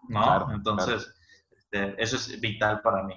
¿no? 0.09 0.53
Entonces, 0.53 1.07
este, 1.57 2.03
eso 2.03 2.17
es 2.17 2.41
vital 2.41 2.81
para 2.83 3.03
mí. 3.03 3.15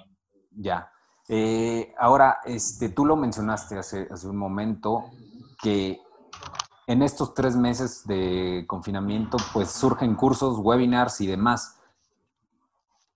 Ya. 0.50 0.90
Eh, 1.28 1.94
ahora, 1.98 2.38
este, 2.44 2.88
tú 2.88 3.04
lo 3.04 3.16
mencionaste 3.16 3.78
hace, 3.78 4.08
hace 4.10 4.28
un 4.28 4.36
momento, 4.36 5.10
que 5.62 6.00
en 6.86 7.02
estos 7.02 7.34
tres 7.34 7.54
meses 7.54 8.06
de 8.06 8.64
confinamiento, 8.66 9.36
pues 9.52 9.70
surgen 9.70 10.14
cursos, 10.14 10.58
webinars 10.58 11.20
y 11.20 11.26
demás. 11.26 11.78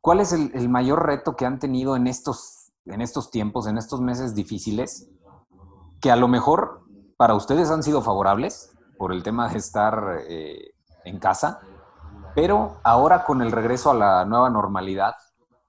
¿Cuál 0.02 0.20
es 0.20 0.32
el, 0.32 0.68
mayor 0.68 1.06
reto 1.06 1.36
que 1.36 1.46
han 1.46 1.58
tenido 1.58 1.96
en 1.96 2.06
estos, 2.06 2.72
en 2.84 3.00
estos 3.00 3.30
tiempos, 3.30 3.66
en 3.66 3.78
estos 3.78 4.02
meses 4.02 4.34
difíciles, 4.34 5.08
que 6.02 6.10
a 6.10 6.16
lo 6.16 6.28
mejor 6.28 6.84
para 7.16 7.34
ustedes 7.34 7.70
han 7.70 7.82
sido 7.82 8.02
favorables 8.02 8.76
por 8.98 9.12
el 9.12 9.22
tema 9.22 9.48
de 9.48 9.58
estar 9.58 10.20
eh, 10.28 10.74
en 11.04 11.18
casa, 11.18 11.60
pero 12.34 12.80
ahora 12.82 13.24
con 13.24 13.42
el 13.42 13.52
regreso 13.52 13.90
a 13.90 13.94
la 13.94 14.24
nueva 14.24 14.50
normalidad 14.50 15.14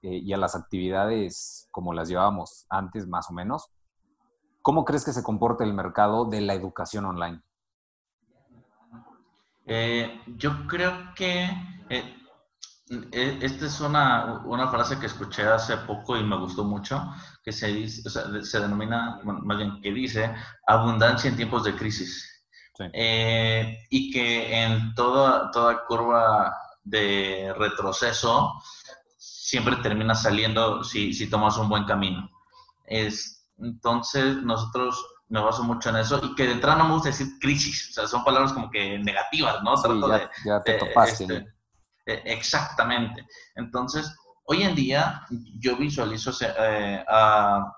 eh, 0.02 0.16
y 0.16 0.32
a 0.32 0.36
las 0.36 0.54
actividades 0.54 1.68
como 1.70 1.92
las 1.92 2.08
llevábamos 2.08 2.66
antes, 2.68 3.06
más 3.06 3.30
o 3.30 3.34
menos, 3.34 3.70
¿cómo 4.62 4.84
crees 4.84 5.04
que 5.04 5.12
se 5.12 5.22
comporta 5.22 5.64
el 5.64 5.74
mercado 5.74 6.24
de 6.26 6.40
la 6.40 6.54
educación 6.54 7.06
online? 7.06 7.42
Eh, 9.66 10.20
yo 10.36 10.66
creo 10.66 10.92
que 11.16 11.50
esta 12.86 13.66
es 13.66 13.80
una, 13.80 14.42
una, 14.44 14.68
frase 14.68 14.98
que 14.98 15.06
escuché 15.06 15.42
hace 15.44 15.76
poco 15.78 16.16
y 16.16 16.22
me 16.22 16.38
gustó 16.38 16.64
mucho, 16.64 17.02
que 17.42 17.50
se, 17.50 17.68
dice, 17.68 18.02
o 18.06 18.10
sea, 18.10 18.24
se 18.42 18.60
denomina, 18.60 19.20
más 19.24 19.56
bien, 19.56 19.80
que 19.80 19.92
dice 19.92 20.34
abundancia 20.66 21.30
en 21.30 21.36
tiempos 21.36 21.64
de 21.64 21.74
crisis. 21.74 22.33
Eh, 22.92 23.86
y 23.90 24.10
que 24.10 24.62
en 24.62 24.94
toda, 24.94 25.50
toda 25.50 25.84
curva 25.86 26.56
de 26.82 27.54
retroceso 27.56 28.60
siempre 29.16 29.76
termina 29.76 30.14
saliendo 30.14 30.82
si, 30.82 31.12
si 31.12 31.28
tomas 31.28 31.56
un 31.56 31.68
buen 31.68 31.84
camino. 31.84 32.30
Es, 32.86 33.48
entonces, 33.58 34.36
nosotros 34.38 35.04
me 35.28 35.40
baso 35.40 35.62
mucho 35.64 35.90
en 35.90 35.96
eso 35.96 36.20
y 36.22 36.34
que 36.34 36.46
de 36.46 36.52
entrada 36.52 36.78
no 36.78 36.84
me 36.84 36.94
gusta 36.94 37.08
decir 37.08 37.38
crisis, 37.40 37.90
o 37.90 37.92
sea, 37.92 38.06
son 38.06 38.24
palabras 38.24 38.52
como 38.52 38.70
que 38.70 38.98
negativas, 38.98 39.62
¿no? 39.62 39.74
ya, 40.44 40.62
te 40.62 40.74
topaste. 40.74 41.24
Este, 41.24 41.54
eh, 42.06 42.22
exactamente. 42.26 43.26
Entonces, 43.54 44.14
hoy 44.44 44.62
en 44.62 44.74
día 44.74 45.22
yo 45.58 45.76
visualizo 45.76 46.30
eh, 46.40 47.04
a, 47.08 47.72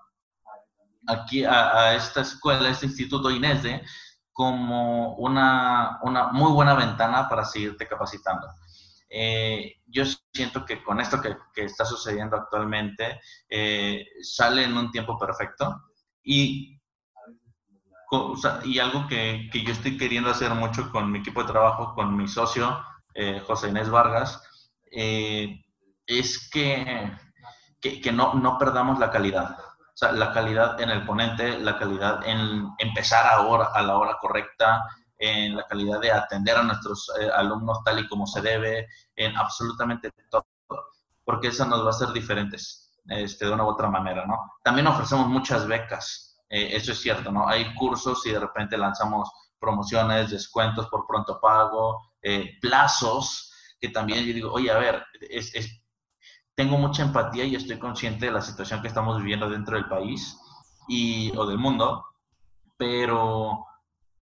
aquí 1.06 1.44
a, 1.44 1.94
esta 1.94 2.22
escuela, 2.22 2.68
a 2.68 2.72
este 2.72 2.86
instituto 2.86 3.30
INESDE, 3.30 3.82
como 4.36 5.14
una, 5.14 5.98
una 6.02 6.28
muy 6.28 6.52
buena 6.52 6.74
ventana 6.74 7.26
para 7.26 7.46
seguirte 7.46 7.88
capacitando. 7.88 8.46
Eh, 9.08 9.76
yo 9.86 10.04
siento 10.32 10.66
que 10.66 10.82
con 10.82 11.00
esto 11.00 11.22
que, 11.22 11.36
que 11.54 11.64
está 11.64 11.86
sucediendo 11.86 12.36
actualmente, 12.36 13.18
sale 14.20 14.64
en 14.64 14.76
un 14.76 14.90
tiempo 14.90 15.18
perfecto 15.18 15.84
y 16.22 16.76
y 18.64 18.78
algo 18.78 19.06
que, 19.08 19.48
que, 19.52 19.62
yo 19.62 19.72
estoy 19.72 19.96
queriendo 19.96 20.30
hacer 20.30 20.54
mucho 20.54 20.90
con 20.90 21.10
mi 21.10 21.18
equipo 21.18 21.42
de 21.42 21.52
trabajo, 21.52 21.94
con 21.94 22.16
mi 22.16 22.28
socio, 22.28 22.80
eh, 23.14 23.42
José 23.44 23.68
Inés 23.68 23.90
Vargas, 23.90 24.40
eh, 24.90 25.64
es 26.06 26.48
que, 26.50 27.10
que, 27.80 28.00
que, 28.00 28.12
no, 28.12 28.34
no 28.34 28.58
perdamos 28.58 28.98
la 28.98 29.10
calidad. 29.10 29.58
O 29.96 29.98
sea, 29.98 30.12
la 30.12 30.30
calidad 30.30 30.78
en 30.78 30.90
el 30.90 31.06
ponente, 31.06 31.58
la 31.58 31.78
calidad 31.78 32.20
en 32.26 32.68
empezar 32.76 33.26
ahora, 33.26 33.70
a 33.72 33.80
la 33.80 33.96
hora 33.96 34.18
correcta, 34.20 34.84
en 35.16 35.56
la 35.56 35.66
calidad 35.66 35.98
de 36.00 36.12
atender 36.12 36.54
a 36.54 36.62
nuestros 36.64 37.10
eh, 37.18 37.30
alumnos 37.34 37.82
tal 37.82 38.00
y 38.00 38.06
como 38.06 38.26
se 38.26 38.42
debe, 38.42 38.86
en 39.14 39.34
absolutamente 39.38 40.10
todo, 40.30 40.44
porque 41.24 41.48
eso 41.48 41.64
nos 41.64 41.80
va 41.80 41.86
a 41.86 41.90
hacer 41.90 42.08
diferentes 42.12 42.92
este, 43.08 43.46
de 43.46 43.52
una 43.52 43.64
u 43.64 43.68
otra 43.68 43.88
manera, 43.88 44.26
¿no? 44.26 44.36
También 44.62 44.86
ofrecemos 44.86 45.28
muchas 45.28 45.66
becas, 45.66 46.42
eh, 46.50 46.68
eso 46.72 46.92
es 46.92 47.00
cierto, 47.00 47.32
¿no? 47.32 47.48
Hay 47.48 47.74
cursos 47.74 48.26
y 48.26 48.32
de 48.32 48.40
repente 48.40 48.76
lanzamos 48.76 49.30
promociones, 49.58 50.30
descuentos 50.30 50.88
por 50.88 51.06
pronto 51.06 51.40
pago, 51.40 52.12
eh, 52.20 52.58
plazos, 52.60 53.50
que 53.80 53.88
también 53.88 54.26
yo 54.26 54.34
digo, 54.34 54.52
oye, 54.52 54.70
a 54.70 54.76
ver, 54.76 55.06
tengo 56.56 56.78
mucha 56.78 57.02
empatía 57.02 57.44
y 57.44 57.54
estoy 57.54 57.78
consciente 57.78 58.26
de 58.26 58.32
la 58.32 58.40
situación 58.40 58.80
que 58.80 58.88
estamos 58.88 59.18
viviendo 59.18 59.48
dentro 59.48 59.76
del 59.76 59.88
país 59.88 60.38
y, 60.88 61.30
o 61.36 61.46
del 61.46 61.58
mundo, 61.58 62.04
pero, 62.78 63.66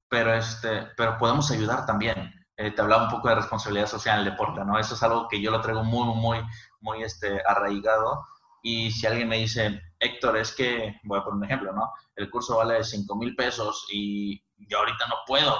pero, 0.08 0.34
este, 0.34 0.88
pero 0.96 1.18
podemos 1.18 1.50
ayudar 1.50 1.84
también. 1.86 2.32
Eh, 2.56 2.70
te 2.70 2.80
hablaba 2.80 3.04
un 3.04 3.10
poco 3.10 3.28
de 3.28 3.36
responsabilidad 3.36 3.86
social 3.86 4.20
en 4.20 4.26
el 4.26 4.32
deporte, 4.32 4.64
¿no? 4.64 4.78
Eso 4.78 4.94
es 4.94 5.02
algo 5.02 5.28
que 5.28 5.40
yo 5.40 5.50
lo 5.50 5.60
traigo 5.60 5.84
muy, 5.84 6.14
muy, 6.14 6.38
muy 6.80 7.02
este, 7.02 7.40
arraigado 7.46 8.26
y 8.62 8.90
si 8.90 9.06
alguien 9.06 9.28
me 9.28 9.38
dice, 9.38 9.82
Héctor, 9.98 10.36
es 10.38 10.54
que, 10.54 11.00
voy 11.02 11.18
a 11.18 11.24
poner 11.24 11.36
un 11.36 11.44
ejemplo, 11.44 11.72
¿no? 11.72 11.92
El 12.16 12.30
curso 12.30 12.56
vale 12.56 12.82
5 12.82 13.14
mil 13.16 13.34
pesos 13.34 13.86
y 13.92 14.42
yo 14.56 14.78
ahorita 14.78 15.06
no 15.08 15.16
puedo. 15.26 15.56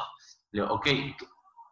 Le 0.53 0.63
digo, 0.63 0.75
ok, 0.75 0.87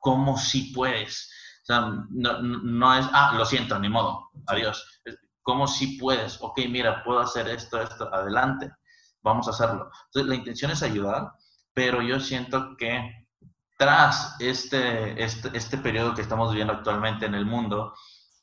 ¿cómo 0.01 0.37
si 0.37 0.73
puedes? 0.73 1.31
O 1.71 1.73
sea, 1.73 1.81
no, 2.11 2.43
no, 2.43 2.99
es, 2.99 3.07
ah, 3.13 3.33
lo 3.37 3.45
siento, 3.45 3.79
ni 3.79 3.89
modo, 3.89 4.31
adiós. 4.49 5.01
¿Cómo 5.43 5.69
si 5.69 5.99
puedes? 5.99 6.39
Ok, 6.41 6.59
mira, 6.69 7.05
puedo 7.05 7.21
hacer 7.21 7.49
esto, 7.49 7.81
esto, 7.81 8.13
adelante, 8.13 8.73
vamos 9.23 9.47
a 9.47 9.51
hacerlo. 9.51 9.89
Entonces, 10.07 10.29
la 10.29 10.35
intención 10.35 10.73
es 10.73 10.83
ayudar, 10.83 11.31
pero 11.73 12.03
yo 12.03 12.19
siento 12.19 12.77
que 12.77 13.29
tras 13.79 14.35
este, 14.41 15.23
este, 15.23 15.57
este 15.57 15.79
periodo 15.79 16.13
que 16.13 16.23
estamos 16.23 16.51
viviendo 16.51 16.73
actualmente 16.73 17.27
en 17.27 17.37
el 17.37 17.47
mundo, 17.47 17.95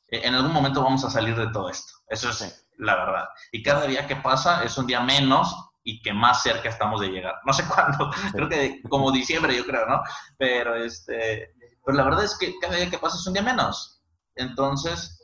eh, 0.08 0.22
en 0.24 0.34
algún 0.34 0.54
momento 0.54 0.82
vamos 0.82 1.04
a 1.04 1.10
salir 1.10 1.36
de 1.36 1.48
todo 1.48 1.68
esto. 1.68 1.92
Eso 2.08 2.30
es 2.30 2.66
la 2.78 2.96
verdad. 2.96 3.28
Y 3.52 3.62
cada 3.62 3.86
día 3.86 4.06
que 4.06 4.16
pasa 4.16 4.64
es 4.64 4.78
un 4.78 4.86
día 4.86 5.02
menos 5.02 5.54
y 5.84 6.00
que 6.00 6.14
más 6.14 6.42
cerca 6.42 6.70
estamos 6.70 7.02
de 7.02 7.08
llegar. 7.08 7.34
No 7.44 7.52
sé 7.52 7.64
cuándo, 7.68 8.10
creo 8.32 8.48
que 8.48 8.80
como 8.88 9.12
diciembre, 9.12 9.54
yo 9.54 9.66
creo, 9.66 9.86
¿no? 9.86 10.02
Pero, 10.38 10.74
este, 10.76 11.52
pero 11.84 11.96
la 11.96 12.04
verdad 12.04 12.24
es 12.24 12.36
que 12.36 12.58
cada 12.60 12.76
día 12.76 12.90
que 12.90 12.98
pasa 12.98 13.16
es 13.16 13.26
un 13.26 13.34
día 13.34 13.42
menos. 13.42 14.02
Entonces, 14.34 15.18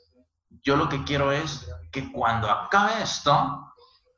yo 0.62 0.77
lo 0.77 0.88
que 0.88 1.05
quiero 1.05 1.33
es 1.33 1.69
que 1.93 2.11
cuando 2.12 2.51
acabe 2.51 3.03
esto, 3.03 3.73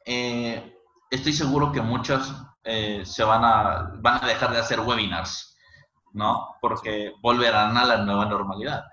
eh, 0.04 0.76
estoy 1.10 1.32
seguro 1.32 1.72
que 1.72 1.82
muchos 1.82 2.32
eh, 2.64 3.04
se 3.04 3.24
van 3.24 3.44
a, 3.44 3.92
van 3.98 4.24
a 4.24 4.26
dejar 4.26 4.52
de 4.52 4.58
hacer 4.58 4.80
webinars, 4.80 5.56
¿no? 6.12 6.56
Porque 6.60 7.12
volverán 7.22 7.76
a 7.76 7.84
la 7.84 7.98
nueva 7.98 8.26
normalidad. 8.26 8.84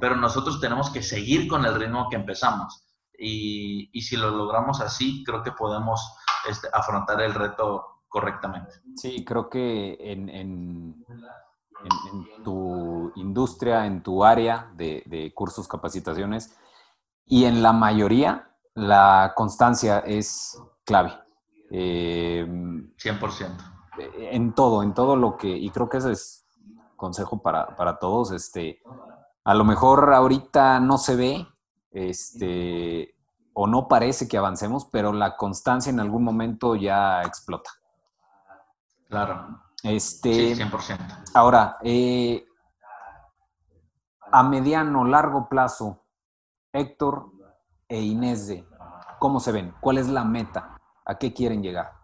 Pero 0.00 0.16
nosotros 0.16 0.60
tenemos 0.60 0.90
que 0.90 1.02
seguir 1.02 1.48
con 1.48 1.64
el 1.64 1.74
ritmo 1.74 2.08
que 2.10 2.16
empezamos. 2.16 2.84
Y, 3.18 3.88
y 3.92 4.02
si 4.02 4.16
lo 4.16 4.30
logramos 4.30 4.82
así, 4.82 5.24
creo 5.24 5.42
que 5.42 5.52
podemos 5.52 6.14
este, 6.46 6.68
afrontar 6.72 7.22
el 7.22 7.34
reto 7.34 8.02
correctamente. 8.08 8.74
Sí, 8.96 9.24
creo 9.24 9.48
que 9.48 9.96
en, 10.00 10.28
en, 10.28 11.04
en, 11.84 12.42
tu 12.44 13.12
industria, 13.16 13.86
en 13.86 14.02
tu 14.02 14.24
área 14.24 14.70
de, 14.74 15.02
de, 15.06 15.32
cursos, 15.34 15.68
capacitaciones, 15.68 16.56
y 17.26 17.44
en 17.44 17.62
la 17.62 17.72
mayoría, 17.72 18.50
la 18.74 19.32
constancia 19.36 20.00
es 20.00 20.60
clave. 20.84 21.12
Eh, 21.70 22.46
100%. 22.48 23.74
En 24.16 24.54
todo, 24.54 24.82
en 24.82 24.94
todo 24.94 25.16
lo 25.16 25.36
que, 25.36 25.48
y 25.48 25.70
creo 25.70 25.88
que 25.88 25.98
ese 25.98 26.12
es 26.12 26.46
consejo 26.96 27.42
para, 27.42 27.76
para 27.76 27.98
todos, 27.98 28.32
este, 28.32 28.80
a 29.44 29.54
lo 29.54 29.64
mejor 29.64 30.12
ahorita 30.12 30.80
no 30.80 30.98
se 30.98 31.16
ve, 31.16 31.46
este, 31.90 33.14
o 33.54 33.66
no 33.66 33.88
parece 33.88 34.28
que 34.28 34.38
avancemos, 34.38 34.84
pero 34.86 35.12
la 35.12 35.36
constancia 35.36 35.90
en 35.90 36.00
algún 36.00 36.22
momento 36.22 36.76
ya 36.76 37.22
explota. 37.22 37.70
Claro. 39.08 39.67
Este, 39.82 40.54
sí, 40.54 40.62
100%. 40.62 41.32
Ahora, 41.34 41.78
eh, 41.82 42.44
a 44.32 44.42
mediano, 44.42 45.04
largo 45.04 45.48
plazo, 45.48 46.04
Héctor 46.72 47.32
e 47.88 48.00
Inés 48.00 48.48
de, 48.48 48.66
¿cómo 49.18 49.40
se 49.40 49.52
ven? 49.52 49.74
¿Cuál 49.80 49.98
es 49.98 50.08
la 50.08 50.24
meta? 50.24 50.76
¿A 51.04 51.16
qué 51.16 51.32
quieren 51.32 51.62
llegar? 51.62 51.98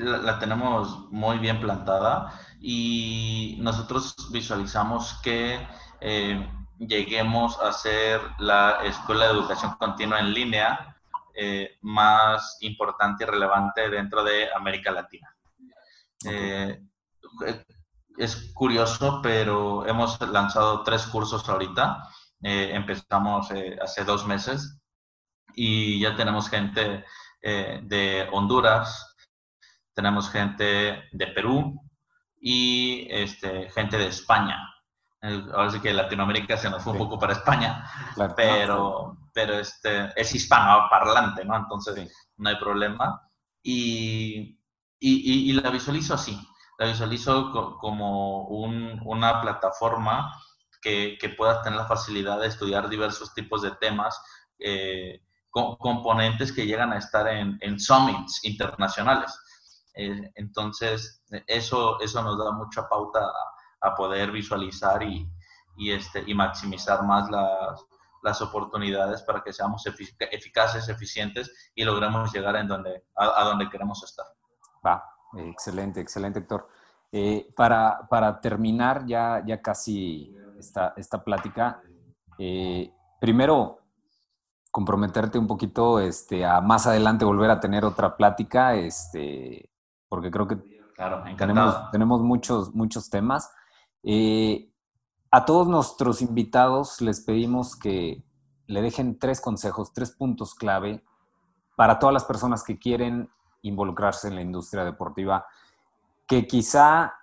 la, 0.00 0.38
tenemos 0.38 1.10
muy 1.10 1.38
bien 1.38 1.60
plantada 1.60 2.32
y 2.60 3.58
nosotros 3.60 4.14
visualizamos 4.32 5.20
que 5.22 5.66
eh, 6.00 6.48
lleguemos 6.78 7.60
a 7.60 7.72
ser 7.72 8.20
la 8.38 8.80
escuela 8.84 9.26
de 9.26 9.32
educación 9.32 9.76
continua 9.78 10.20
en 10.20 10.32
línea 10.32 10.96
eh, 11.34 11.76
más 11.82 12.58
importante 12.60 13.24
y 13.24 13.26
relevante 13.26 13.88
dentro 13.88 14.24
de 14.24 14.52
América 14.54 14.90
Latina. 14.90 15.34
Eh, 16.24 16.82
es 18.18 18.52
curioso, 18.52 19.20
pero 19.22 19.86
hemos 19.86 20.20
lanzado 20.20 20.82
tres 20.82 21.06
cursos 21.06 21.48
ahorita. 21.48 22.08
empezamos 22.42 23.50
hace 23.82 24.04
dos 24.04 24.26
meses 24.26 24.78
y 25.54 26.00
ya 26.00 26.16
tenemos 26.16 26.48
gente 26.48 27.04
de 27.42 28.28
Honduras, 28.32 29.16
tenemos 29.94 30.30
gente 30.30 31.04
de 31.12 31.26
Perú 31.34 31.80
y 32.40 33.06
este, 33.10 33.70
gente 33.70 33.98
de 33.98 34.08
España. 34.08 34.58
Ahora 35.22 35.70
sí 35.70 35.80
que 35.80 35.92
Latinoamérica 35.92 36.56
se 36.56 36.70
nos 36.70 36.82
fue 36.82 36.94
un 36.94 36.98
poco 36.98 37.18
para 37.18 37.34
España, 37.34 37.84
pero, 38.34 39.18
pero 39.34 39.58
este, 39.58 40.08
es 40.16 40.34
hispanoparlante, 40.34 41.44
¿no? 41.44 41.56
Entonces 41.56 42.30
no 42.38 42.48
hay 42.48 42.56
problema. 42.56 43.20
Y, 43.62 44.58
y, 45.00 45.50
y, 45.50 45.52
la 45.52 45.70
visualizo 45.70 46.14
así. 46.14 46.38
la 46.78 46.86
visualizo 46.86 47.50
como 47.52 48.46
una 48.48 49.40
plataforma 49.40 50.32
que, 50.82 51.16
que 51.20 51.30
puedas 51.30 51.62
tener 51.62 51.78
la 51.78 51.86
facilidad 51.86 52.40
de 52.40 52.48
estudiar 52.48 52.88
diversos 52.88 53.34
tipos 53.34 53.62
de 53.62 53.72
temas, 53.72 54.20
eh, 54.58 55.22
componentes 55.50 56.52
que 56.52 56.66
llegan 56.66 56.92
a 56.92 56.98
estar 56.98 57.26
en, 57.26 57.58
en 57.60 57.80
summits 57.80 58.44
internacionales. 58.44 59.36
Eh, 59.94 60.30
entonces, 60.36 61.24
eso, 61.46 61.98
eso 62.00 62.22
nos 62.22 62.38
da 62.38 62.52
mucha 62.52 62.88
pauta 62.88 63.20
a, 63.20 63.88
a 63.88 63.94
poder 63.94 64.30
visualizar 64.30 65.02
y, 65.02 65.28
y, 65.76 65.92
este, 65.92 66.22
y 66.26 66.34
maximizar 66.34 67.02
más 67.04 67.30
las, 67.30 67.84
las 68.22 68.42
oportunidades 68.42 69.22
para 69.22 69.42
que 69.42 69.52
seamos 69.52 69.84
eficaces, 69.86 70.88
eficientes 70.88 71.72
y 71.74 71.84
logremos 71.84 72.32
llegar 72.32 72.56
en 72.56 72.68
donde, 72.68 73.04
a, 73.16 73.44
donde 73.44 73.68
queremos 73.68 74.02
estar. 74.02 74.26
Va, 74.86 75.04
excelente, 75.36 76.00
excelente, 76.00 76.40
Héctor. 76.40 76.68
Eh, 77.12 77.52
para, 77.56 78.06
para, 78.08 78.40
terminar 78.40 79.04
ya, 79.04 79.42
ya 79.44 79.60
casi 79.60 80.34
esta, 80.58 80.94
esta 80.96 81.24
plática, 81.24 81.82
eh, 82.38 82.92
primero 83.20 83.80
comprometerte 84.70 85.38
un 85.38 85.46
poquito 85.46 85.98
este, 85.98 86.44
a 86.44 86.60
más 86.60 86.86
adelante 86.86 87.24
volver 87.24 87.50
a 87.50 87.58
tener 87.58 87.84
otra 87.84 88.16
plática, 88.16 88.74
este, 88.74 89.70
porque 90.08 90.30
creo 90.30 90.46
que 90.46 90.58
claro, 90.94 91.24
tenemos, 91.36 91.90
tenemos 91.90 92.22
muchos, 92.22 92.74
muchos 92.74 93.10
temas. 93.10 93.50
Eh, 94.02 94.72
a 95.30 95.44
todos 95.44 95.68
nuestros 95.68 96.22
invitados 96.22 97.00
les 97.00 97.20
pedimos 97.20 97.76
que 97.76 98.24
le 98.66 98.82
dejen 98.82 99.18
tres 99.18 99.40
consejos, 99.40 99.92
tres 99.92 100.12
puntos 100.12 100.54
clave 100.54 101.04
para 101.76 101.98
todas 101.98 102.12
las 102.12 102.24
personas 102.24 102.62
que 102.62 102.78
quieren 102.78 103.28
involucrarse 103.62 104.28
en 104.28 104.36
la 104.36 104.42
industria 104.42 104.84
deportiva, 104.84 105.46
que 106.26 106.46
quizá 106.46 107.14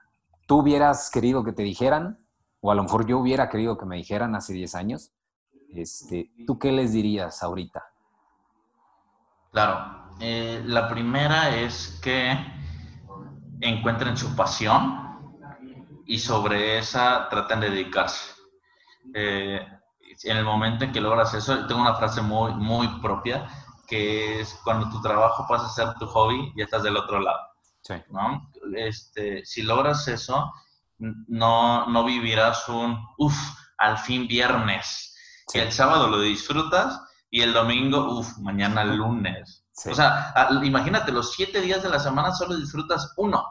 tú 0.45 0.59
hubieras 0.59 1.09
querido 1.09 1.43
que 1.43 1.53
te 1.53 1.63
dijeran, 1.63 2.19
o 2.61 2.71
a 2.71 2.75
lo 2.75 2.83
mejor 2.83 3.05
yo 3.05 3.19
hubiera 3.19 3.49
querido 3.49 3.77
que 3.77 3.85
me 3.85 3.97
dijeran 3.97 4.35
hace 4.35 4.53
10 4.53 4.75
años. 4.75 5.11
Este, 5.69 6.31
¿Tú 6.45 6.57
qué 6.57 6.71
les 6.71 6.93
dirías 6.93 7.43
ahorita? 7.43 7.83
Claro, 9.51 10.11
eh, 10.19 10.61
la 10.65 10.87
primera 10.87 11.55
es 11.55 11.99
que 12.01 12.37
encuentren 13.61 14.15
su 14.17 14.35
pasión 14.35 15.07
y 16.05 16.19
sobre 16.19 16.77
esa 16.77 17.27
traten 17.29 17.59
de 17.59 17.69
dedicarse. 17.69 18.33
Eh, 19.13 19.59
en 20.23 20.37
el 20.37 20.45
momento 20.45 20.85
en 20.85 20.91
que 20.91 21.01
logras 21.01 21.33
eso, 21.33 21.67
tengo 21.67 21.81
una 21.81 21.95
frase 21.95 22.21
muy, 22.21 22.53
muy 22.55 22.87
propia, 23.01 23.47
que 23.87 24.41
es 24.41 24.53
cuando 24.63 24.89
tu 24.89 25.01
trabajo 25.01 25.45
pasa 25.47 25.65
a 25.65 25.69
ser 25.69 25.93
tu 25.97 26.05
hobby, 26.07 26.51
y 26.55 26.61
estás 26.61 26.83
del 26.83 26.97
otro 26.97 27.19
lado. 27.19 27.39
Sí. 27.81 27.95
¿no? 28.09 28.51
Este, 28.75 29.45
si 29.45 29.63
logras 29.63 30.07
eso, 30.09 30.51
no, 30.97 31.87
no 31.87 32.03
vivirás 32.03 32.67
un, 32.67 32.99
uff, 33.17 33.37
al 33.77 33.97
fin 33.97 34.27
viernes. 34.27 35.15
Sí. 35.47 35.59
El 35.59 35.71
sábado 35.71 36.09
lo 36.09 36.19
disfrutas 36.19 37.01
y 37.29 37.41
el 37.41 37.53
domingo, 37.53 38.19
uff, 38.19 38.37
mañana 38.39 38.83
lunes. 38.83 39.63
Sí. 39.71 39.89
O 39.89 39.95
sea, 39.95 40.33
imagínate, 40.63 41.11
los 41.11 41.31
siete 41.31 41.61
días 41.61 41.81
de 41.81 41.89
la 41.89 41.99
semana 41.99 42.33
solo 42.33 42.57
disfrutas 42.57 43.13
uno. 43.17 43.43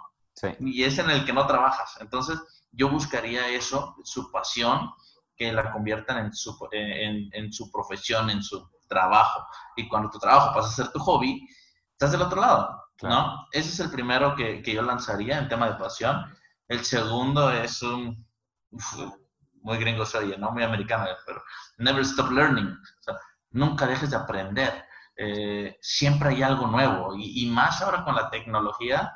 Y 0.60 0.84
es 0.84 0.98
en 0.98 1.08
el 1.08 1.24
que 1.24 1.32
no 1.32 1.46
trabajas. 1.46 1.96
Entonces, 2.00 2.38
yo 2.70 2.90
buscaría 2.90 3.48
eso, 3.48 3.96
su 4.04 4.30
pasión, 4.30 4.90
que 5.34 5.50
la 5.50 5.72
conviertan 5.72 6.26
en 6.26 6.34
su, 6.34 6.58
en, 6.72 7.30
en 7.32 7.52
su 7.52 7.70
profesión, 7.70 8.28
en 8.28 8.42
su 8.42 8.68
trabajo. 8.86 9.46
Y 9.76 9.88
cuando 9.88 10.10
tu 10.10 10.18
trabajo 10.18 10.54
pasa 10.54 10.68
a 10.68 10.84
ser 10.84 10.92
tu 10.92 10.98
hobby, 11.00 11.46
estás 11.92 12.12
del 12.12 12.22
otro 12.22 12.40
lado, 12.40 12.84
claro. 12.96 13.14
¿no? 13.14 13.46
Ese 13.52 13.70
es 13.70 13.80
el 13.80 13.90
primero 13.90 14.34
que, 14.34 14.62
que, 14.62 14.74
yo 14.74 14.82
lanzaría 14.82 15.38
en 15.38 15.48
tema 15.48 15.68
de 15.68 15.76
pasión. 15.76 16.24
El 16.68 16.84
segundo 16.84 17.50
es 17.50 17.82
un, 17.82 18.26
uf, 18.70 18.98
muy 19.62 19.78
gringo 19.78 20.04
soy, 20.06 20.36
¿no? 20.38 20.52
Muy 20.52 20.62
americano, 20.62 21.06
pero 21.26 21.42
never 21.78 22.02
stop 22.02 22.30
learning. 22.30 22.68
O 22.68 23.02
sea, 23.02 23.18
nunca 23.50 23.86
dejes 23.86 24.10
de 24.10 24.16
aprender. 24.16 24.84
Eh, 25.16 25.76
siempre 25.80 26.30
hay 26.30 26.42
algo 26.42 26.66
nuevo. 26.66 27.16
Y, 27.16 27.44
y, 27.44 27.50
más 27.50 27.82
ahora 27.82 28.04
con 28.04 28.14
la 28.14 28.30
tecnología, 28.30 29.12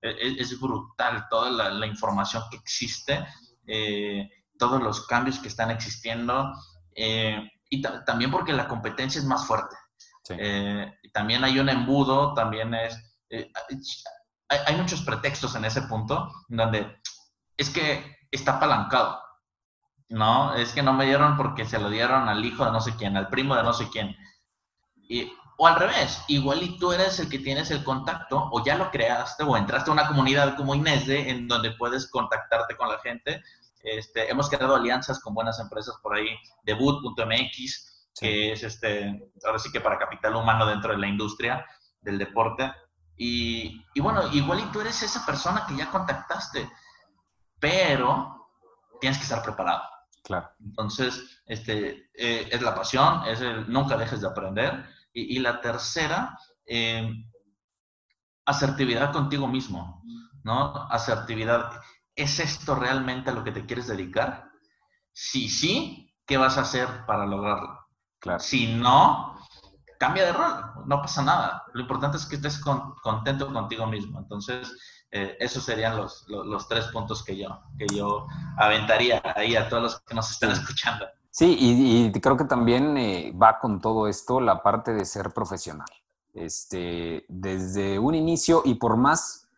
es, 0.00 0.52
es 0.52 0.60
brutal 0.60 1.26
toda 1.28 1.50
la, 1.50 1.70
la, 1.70 1.86
información 1.86 2.42
que 2.50 2.56
existe, 2.56 3.26
eh, 3.66 4.28
todos 4.58 4.82
los 4.82 5.06
cambios 5.06 5.38
que 5.38 5.48
están 5.48 5.70
existiendo, 5.70 6.52
eh, 6.94 7.50
y 7.70 7.82
también 7.82 8.30
porque 8.30 8.52
la 8.52 8.68
competencia 8.68 9.18
es 9.18 9.24
más 9.24 9.46
fuerte. 9.46 9.76
Sí. 10.22 10.34
Eh, 10.38 10.92
también 11.12 11.44
hay 11.44 11.58
un 11.58 11.68
embudo, 11.68 12.34
también 12.34 12.74
es... 12.74 12.96
Hay, 13.30 14.58
hay, 14.66 14.76
muchos 14.76 15.02
pretextos 15.02 15.54
en 15.54 15.64
ese 15.64 15.82
punto, 15.82 16.32
donde 16.48 17.00
es 17.56 17.68
que 17.70 18.16
está 18.30 18.56
apalancado, 18.56 19.20
¿no? 20.08 20.54
Es 20.54 20.72
que 20.72 20.82
no 20.82 20.92
me 20.94 21.04
dieron 21.04 21.36
porque 21.36 21.66
se 21.66 21.78
lo 21.78 21.90
dieron 21.90 22.28
al 22.28 22.44
hijo 22.44 22.64
de 22.64 22.72
no 22.72 22.80
sé 22.80 22.94
quién, 22.96 23.16
al 23.16 23.28
primo 23.28 23.54
de 23.54 23.62
no 23.62 23.72
sé 23.74 23.88
quién. 23.90 24.16
Y, 24.96 25.30
o 25.60 25.66
al 25.66 25.76
revés, 25.76 26.22
igual 26.28 26.62
y 26.62 26.78
tú 26.78 26.92
eres 26.92 27.18
el 27.18 27.28
que 27.28 27.40
tienes 27.40 27.70
el 27.72 27.82
contacto, 27.82 28.48
o 28.52 28.64
ya 28.64 28.76
lo 28.76 28.90
creaste, 28.90 29.42
o 29.42 29.56
entraste 29.56 29.90
a 29.90 29.92
una 29.92 30.06
comunidad 30.06 30.56
como 30.56 30.74
Inésde, 30.74 31.30
en 31.30 31.48
donde 31.48 31.72
puedes 31.72 32.08
contactarte 32.10 32.76
con 32.76 32.88
la 32.88 32.98
gente. 33.00 33.42
Este, 33.82 34.30
hemos 34.30 34.48
creado 34.48 34.76
alianzas 34.76 35.20
con 35.20 35.34
buenas 35.34 35.58
empresas 35.60 35.96
por 36.02 36.16
ahí, 36.16 36.28
debut.mx, 36.64 38.10
sí. 38.12 38.26
que 38.26 38.52
es 38.52 38.62
este, 38.62 39.30
ahora 39.44 39.58
sí 39.58 39.70
que 39.72 39.80
para 39.80 39.98
capital 39.98 40.36
humano 40.36 40.66
dentro 40.66 40.92
de 40.92 40.98
la 40.98 41.06
industria 41.06 41.64
del 42.00 42.18
deporte. 42.18 42.72
Y, 43.16 43.84
y 43.94 44.00
bueno, 44.00 44.22
igual 44.32 44.60
y 44.60 44.72
tú 44.72 44.80
eres 44.80 45.02
esa 45.02 45.24
persona 45.26 45.64
que 45.66 45.76
ya 45.76 45.90
contactaste, 45.90 46.70
pero 47.58 48.50
tienes 49.00 49.18
que 49.18 49.24
estar 49.24 49.42
preparado. 49.42 49.82
Claro. 50.22 50.50
Entonces, 50.60 51.42
este, 51.46 52.10
eh, 52.14 52.48
es 52.50 52.62
la 52.62 52.74
pasión, 52.74 53.24
es 53.26 53.40
el 53.40 53.70
nunca 53.70 53.96
dejes 53.96 54.20
de 54.20 54.28
aprender 54.28 54.84
y, 55.12 55.36
y 55.36 55.38
la 55.40 55.60
tercera, 55.60 56.38
eh, 56.66 57.10
asertividad 58.44 59.12
contigo 59.12 59.46
mismo, 59.46 60.02
¿no? 60.42 60.86
Asertividad. 60.90 61.80
¿Es 62.18 62.40
esto 62.40 62.74
realmente 62.74 63.30
a 63.30 63.32
lo 63.32 63.44
que 63.44 63.52
te 63.52 63.64
quieres 63.64 63.86
dedicar? 63.86 64.50
Si 65.12 65.48
sí, 65.48 66.12
¿qué 66.26 66.36
vas 66.36 66.58
a 66.58 66.62
hacer 66.62 67.06
para 67.06 67.24
lograrlo? 67.24 67.78
Claro. 68.18 68.40
Si 68.40 68.74
no, 68.74 69.38
cambia 70.00 70.24
de 70.26 70.32
rol, 70.32 70.84
no 70.86 71.00
pasa 71.00 71.22
nada. 71.22 71.62
Lo 71.74 71.82
importante 71.82 72.16
es 72.16 72.26
que 72.26 72.34
estés 72.34 72.58
con, 72.58 72.96
contento 73.04 73.52
contigo 73.52 73.86
mismo. 73.86 74.18
Entonces, 74.18 74.76
eh, 75.12 75.36
esos 75.38 75.62
serían 75.62 75.96
los, 75.96 76.24
los, 76.26 76.44
los, 76.44 76.66
tres 76.66 76.86
puntos 76.86 77.22
que 77.22 77.36
yo, 77.36 77.60
que 77.78 77.86
yo 77.94 78.26
aventaría 78.56 79.22
ahí 79.36 79.54
a 79.54 79.68
todos 79.68 79.82
los 79.84 80.00
que 80.00 80.16
nos 80.16 80.28
están 80.32 80.50
escuchando. 80.50 81.06
Sí, 81.30 81.56
y, 81.56 82.06
y 82.06 82.20
creo 82.20 82.36
que 82.36 82.46
también 82.46 82.96
eh, 82.96 83.32
va 83.40 83.60
con 83.60 83.80
todo 83.80 84.08
esto 84.08 84.40
la 84.40 84.60
parte 84.64 84.92
de 84.92 85.04
ser 85.04 85.30
profesional. 85.30 85.88
Este, 86.34 87.24
desde 87.28 88.00
un 88.00 88.16
inicio 88.16 88.62
y 88.64 88.74
por 88.74 88.96
más 88.96 89.48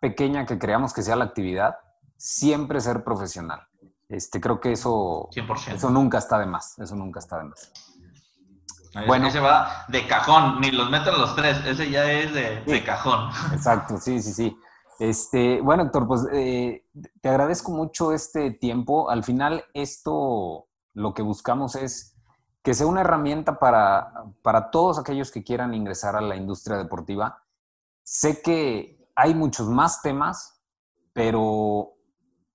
pequeña 0.00 0.46
que 0.46 0.60
creamos 0.60 0.94
que 0.94 1.02
sea 1.02 1.16
la 1.16 1.24
actividad, 1.24 1.76
siempre 2.18 2.80
ser 2.80 3.02
profesional. 3.04 3.66
Este, 4.08 4.40
creo 4.40 4.60
que 4.60 4.72
eso, 4.72 5.28
100%. 5.32 5.74
eso 5.74 5.90
nunca 5.90 6.18
está 6.18 6.38
de 6.38 6.46
más. 6.46 6.78
Eso 6.78 6.96
nunca 6.96 7.20
está 7.20 7.38
de 7.38 7.44
más. 7.44 7.72
Bueno, 9.06 9.28
ese 9.28 9.38
va 9.38 9.84
de 9.88 10.06
cajón, 10.06 10.60
ni 10.60 10.70
los 10.70 10.90
meten 10.90 11.18
los 11.18 11.36
tres, 11.36 11.58
ese 11.66 11.90
ya 11.90 12.10
es 12.10 12.32
de, 12.32 12.62
sí, 12.64 12.72
de 12.72 12.84
cajón. 12.84 13.30
Exacto, 13.52 13.98
sí, 13.98 14.20
sí, 14.20 14.32
sí. 14.32 14.58
Este, 14.98 15.60
bueno, 15.60 15.84
Héctor, 15.84 16.08
pues 16.08 16.26
eh, 16.32 16.84
te 17.20 17.28
agradezco 17.28 17.70
mucho 17.70 18.12
este 18.12 18.50
tiempo. 18.50 19.10
Al 19.10 19.22
final, 19.22 19.64
esto 19.74 20.66
lo 20.94 21.14
que 21.14 21.22
buscamos 21.22 21.76
es 21.76 22.16
que 22.62 22.74
sea 22.74 22.86
una 22.86 23.02
herramienta 23.02 23.58
para, 23.58 24.12
para 24.42 24.70
todos 24.70 24.98
aquellos 24.98 25.30
que 25.30 25.44
quieran 25.44 25.74
ingresar 25.74 26.16
a 26.16 26.20
la 26.20 26.34
industria 26.34 26.76
deportiva. 26.78 27.44
Sé 28.02 28.42
que 28.42 29.08
hay 29.14 29.34
muchos 29.34 29.68
más 29.68 30.02
temas, 30.02 30.60
pero 31.12 31.97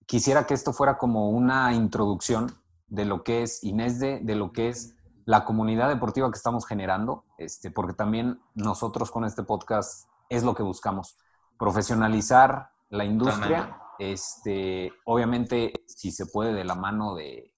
quisiera 0.06 0.46
que 0.46 0.54
esto 0.54 0.74
fuera 0.74 0.98
como 0.98 1.30
una 1.30 1.74
introducción 1.74 2.56
de 2.88 3.06
lo 3.06 3.24
que 3.24 3.44
es 3.44 3.64
Inésde, 3.64 4.20
de 4.22 4.36
lo 4.36 4.52
que 4.52 4.70
es 4.70 4.96
la 5.26 5.46
comunidad 5.46 5.90
deportiva 5.90 6.30
que 6.32 6.38
estamos 6.38 6.66
generando, 6.66 7.26
este, 7.38 7.72
porque 7.72 7.94
también 7.94 8.42
nosotros 8.56 9.10
con 9.10 9.26
este 9.26 9.44
podcast 9.44 10.08
es 10.30 10.44
lo 10.44 10.54
que 10.54 10.64
buscamos, 10.64 11.18
profesionalizar 11.58 12.70
la 12.90 13.06
industria, 13.06 13.80
este, 14.00 14.92
obviamente 15.06 15.74
si 15.88 16.12
se 16.12 16.26
puede 16.26 16.54
de 16.54 16.66
la 16.66 16.76
mano 16.76 17.16
de, 17.16 17.54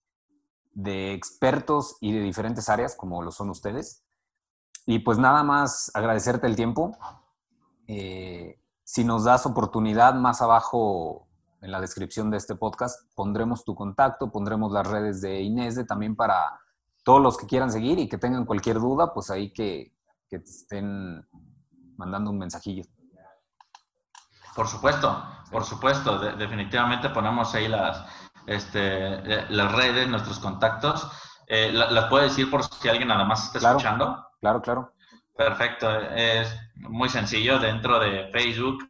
de 0.73 1.13
expertos 1.13 1.97
y 2.01 2.11
de 2.11 2.21
diferentes 2.21 2.69
áreas 2.69 2.95
como 2.95 3.21
lo 3.21 3.31
son 3.31 3.49
ustedes. 3.49 4.03
Y 4.85 4.99
pues 4.99 5.17
nada 5.17 5.43
más 5.43 5.89
agradecerte 5.95 6.45
el 6.45 6.55
tiempo. 6.55 6.95
Eh, 7.87 8.59
si 8.83 9.03
nos 9.03 9.23
das 9.23 9.47
oportunidad, 9.47 10.13
más 10.13 10.41
abajo 10.41 11.24
en 11.65 11.71
la 11.71 11.81
descripción 11.81 12.29
de 12.29 12.37
este 12.37 12.55
podcast 12.55 13.11
pondremos 13.15 13.65
tu 13.65 13.73
contacto, 13.73 14.31
pondremos 14.31 14.71
las 14.71 14.85
redes 14.85 15.19
de 15.21 15.41
Inés 15.41 15.75
de 15.75 15.83
también 15.83 16.15
para 16.15 16.59
todos 17.03 17.21
los 17.21 17.37
que 17.37 17.47
quieran 17.47 17.71
seguir 17.71 17.97
y 17.97 18.07
que 18.07 18.19
tengan 18.19 18.45
cualquier 18.45 18.79
duda, 18.79 19.13
pues 19.13 19.31
ahí 19.31 19.51
que, 19.51 19.91
que 20.29 20.39
te 20.39 20.49
estén 20.49 21.27
mandando 21.97 22.29
un 22.29 22.37
mensajillo. 22.37 22.83
Por 24.55 24.67
supuesto, 24.67 25.23
por 25.51 25.63
supuesto. 25.63 26.19
definitivamente 26.37 27.09
ponemos 27.09 27.53
ahí 27.55 27.67
las, 27.67 28.05
este, 28.45 29.49
las 29.49 29.71
redes, 29.71 30.07
nuestros 30.07 30.39
contactos. 30.39 31.11
Eh, 31.47 31.71
¿Las 31.73 32.05
puedo 32.05 32.23
decir 32.23 32.49
por 32.49 32.63
si 32.63 32.87
alguien 32.87 33.07
nada 33.07 33.25
más 33.25 33.45
está 33.45 33.69
escuchando? 33.69 34.23
Claro, 34.39 34.61
claro. 34.61 34.93
Perfecto. 35.35 35.89
Es 36.11 36.55
muy 36.75 37.09
sencillo. 37.09 37.59
Dentro 37.59 37.99
de 37.99 38.29
Facebook 38.31 38.89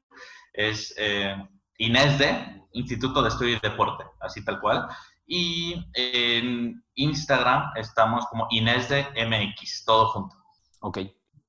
es 0.53 0.93
eh, 0.97 1.35
INESDE, 1.77 2.64
Instituto 2.75 3.21
de 3.21 3.29
Estudio 3.29 3.57
y 3.57 3.59
Deporte, 3.59 4.03
así 4.19 4.43
tal 4.43 4.59
cual. 4.61 4.87
Y 5.27 5.83
en 5.93 6.83
Instagram 6.95 7.71
estamos 7.75 8.25
como 8.27 8.47
INESDE 8.51 9.07
MX, 9.27 9.83
todo 9.85 10.07
junto. 10.09 10.35
Ok, 10.81 10.99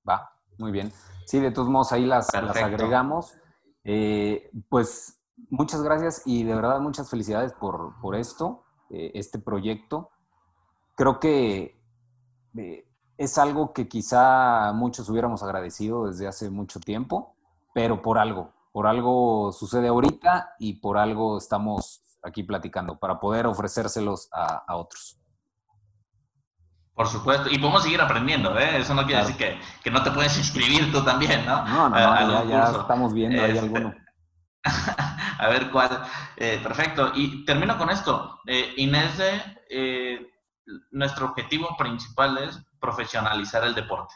va, 0.08 0.30
muy 0.58 0.72
bien. 0.72 0.92
Sí, 1.26 1.40
de 1.40 1.50
todos 1.50 1.68
modos 1.68 1.92
ahí 1.92 2.06
las, 2.06 2.32
agregamos. 2.34 3.34
Eh, 3.84 4.50
pues 4.68 5.20
muchas 5.50 5.82
gracias 5.82 6.22
y 6.24 6.44
de 6.44 6.54
verdad 6.54 6.80
muchas 6.80 7.10
felicidades 7.10 7.52
por, 7.52 8.00
por 8.00 8.16
esto, 8.16 8.64
eh, 8.90 9.12
este 9.14 9.38
proyecto. 9.38 10.10
Creo 10.94 11.20
que 11.20 11.78
eh, 12.56 12.88
es 13.18 13.38
algo 13.38 13.72
que 13.72 13.88
quizá 13.88 14.72
muchos 14.72 15.08
hubiéramos 15.08 15.42
agradecido 15.42 16.06
desde 16.06 16.26
hace 16.26 16.50
mucho 16.50 16.80
tiempo, 16.80 17.36
pero 17.74 18.02
por 18.02 18.18
algo, 18.18 18.52
por 18.76 18.86
algo 18.86 19.52
sucede 19.52 19.88
ahorita 19.88 20.50
y 20.58 20.74
por 20.74 20.98
algo 20.98 21.38
estamos 21.38 22.02
aquí 22.22 22.42
platicando, 22.42 22.98
para 22.98 23.18
poder 23.18 23.46
ofrecérselos 23.46 24.28
a, 24.30 24.76
otros. 24.76 25.18
Por 26.92 27.06
supuesto, 27.06 27.48
y 27.50 27.56
podemos 27.56 27.84
seguir 27.84 28.02
aprendiendo, 28.02 28.58
¿eh? 28.58 28.76
Eso 28.76 28.92
no 28.92 29.06
quiere 29.06 29.22
decir 29.22 29.38
que, 29.38 29.58
que, 29.82 29.90
no 29.90 30.02
te 30.02 30.10
puedes 30.10 30.36
inscribir 30.36 30.92
tú 30.92 31.02
también, 31.02 31.46
¿no? 31.46 31.64
No, 31.64 31.88
no, 31.88 32.26
no 32.26 32.44
ya, 32.50 32.64
estamos 32.64 33.14
viendo 33.14 33.42
ahí 33.42 33.52
este, 33.52 33.60
alguno. 33.60 33.94
a 35.38 35.48
ver 35.48 35.70
cuál. 35.70 36.02
Eh, 36.36 36.60
perfecto, 36.62 37.12
y 37.14 37.46
termino 37.46 37.78
con 37.78 37.88
esto. 37.88 38.40
Eh, 38.46 38.74
Inés, 38.76 39.18
eh, 39.70 40.20
nuestro 40.90 41.28
objetivo 41.28 41.74
principal 41.78 42.36
es 42.36 42.62
profesionalizar 42.78 43.64
el 43.64 43.74
deporte 43.74 44.14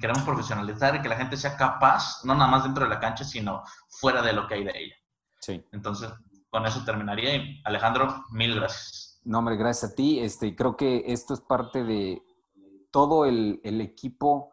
queremos 0.00 0.22
profesionalizar 0.22 0.96
y 0.96 1.02
que 1.02 1.08
la 1.08 1.16
gente 1.16 1.36
sea 1.36 1.56
capaz, 1.56 2.24
no 2.24 2.34
nada 2.34 2.50
más 2.50 2.64
dentro 2.64 2.84
de 2.84 2.90
la 2.90 3.00
cancha, 3.00 3.24
sino 3.24 3.62
fuera 3.88 4.22
de 4.22 4.32
lo 4.32 4.46
que 4.46 4.54
hay 4.54 4.64
de 4.64 4.72
ella. 4.74 4.94
Sí. 5.40 5.64
Entonces, 5.72 6.10
con 6.50 6.64
eso 6.66 6.84
terminaría. 6.84 7.36
Y 7.36 7.60
Alejandro, 7.64 8.24
mil 8.30 8.54
gracias. 8.54 9.20
No, 9.24 9.38
hombre, 9.38 9.56
gracias 9.56 9.92
a 9.92 9.94
ti. 9.94 10.20
Este, 10.20 10.54
creo 10.54 10.76
que 10.76 11.04
esto 11.06 11.34
es 11.34 11.40
parte 11.40 11.84
de 11.84 12.22
todo 12.90 13.26
el, 13.26 13.60
equipo 13.62 14.52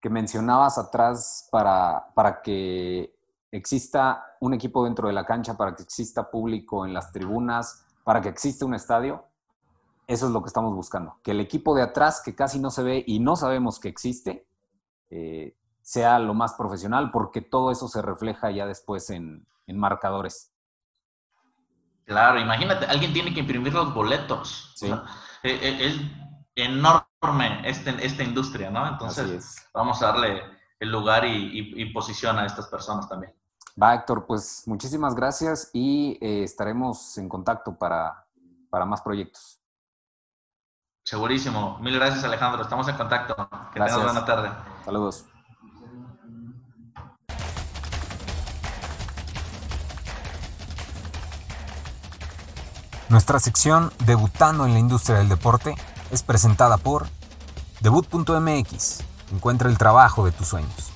que 0.00 0.10
mencionabas 0.10 0.76
atrás 0.76 1.48
para, 1.50 2.08
para 2.14 2.42
que 2.42 3.14
exista 3.50 4.24
un 4.40 4.54
equipo 4.54 4.84
dentro 4.84 5.08
de 5.08 5.14
la 5.14 5.24
cancha, 5.24 5.56
para 5.56 5.74
que 5.74 5.82
exista 5.82 6.30
público 6.30 6.84
en 6.84 6.92
las 6.92 7.12
tribunas, 7.12 7.84
para 8.04 8.20
que 8.20 8.28
exista 8.28 8.64
un 8.64 8.74
estadio. 8.74 9.24
Eso 10.06 10.26
es 10.26 10.32
lo 10.32 10.42
que 10.42 10.48
estamos 10.48 10.74
buscando. 10.74 11.18
Que 11.22 11.32
el 11.32 11.40
equipo 11.40 11.74
de 11.74 11.82
atrás, 11.82 12.22
que 12.24 12.34
casi 12.34 12.58
no 12.58 12.70
se 12.70 12.82
ve 12.82 13.04
y 13.06 13.20
no 13.20 13.36
sabemos 13.36 13.80
que 13.80 13.88
existe, 13.88 14.45
eh, 15.10 15.56
sea 15.82 16.18
lo 16.18 16.34
más 16.34 16.54
profesional, 16.54 17.10
porque 17.10 17.40
todo 17.40 17.70
eso 17.70 17.88
se 17.88 18.02
refleja 18.02 18.50
ya 18.50 18.66
después 18.66 19.10
en, 19.10 19.46
marcadores. 19.68 20.52
Claro, 22.04 22.38
imagínate, 22.38 22.86
alguien 22.86 23.12
tiene 23.12 23.34
que 23.34 23.40
imprimir 23.40 23.74
los 23.74 23.92
boletos. 23.92 24.74
Eh, 24.82 24.94
eh, 25.42 25.78
es 25.80 26.00
enorme 26.54 27.68
este, 27.68 27.90
esta 28.04 28.22
industria, 28.22 28.70
¿no? 28.70 28.86
Entonces, 28.86 29.68
vamos 29.74 30.00
a 30.02 30.06
darle 30.06 30.42
el 30.78 30.90
lugar 30.90 31.24
y, 31.24 31.92
posición 31.92 32.38
a 32.38 32.46
estas 32.46 32.68
personas 32.68 33.08
también. 33.08 33.34
Va, 33.80 33.94
Héctor, 33.94 34.26
pues 34.26 34.62
muchísimas 34.66 35.14
gracias 35.14 35.70
y 35.72 36.18
estaremos 36.20 37.18
en 37.18 37.28
contacto 37.28 37.76
para, 37.76 38.24
para 38.70 38.84
más 38.86 39.02
proyectos. 39.02 39.60
Segurísimo. 41.06 41.78
Mil 41.78 41.94
gracias, 41.94 42.24
Alejandro. 42.24 42.62
Estamos 42.62 42.88
en 42.88 42.96
contacto. 42.96 43.36
Que 43.72 43.80
tengas 43.80 44.02
buena 44.02 44.24
tarde. 44.24 44.50
Saludos. 44.86 45.24
Nuestra 53.08 53.40
sección 53.40 53.92
Debutando 54.04 54.64
en 54.64 54.74
la 54.74 54.78
industria 54.78 55.18
del 55.18 55.28
deporte 55.28 55.74
es 56.12 56.22
presentada 56.22 56.76
por 56.76 57.08
Debut.mx. 57.80 59.00
Encuentra 59.32 59.68
el 59.68 59.76
trabajo 59.76 60.24
de 60.24 60.30
tus 60.30 60.46
sueños. 60.46 60.92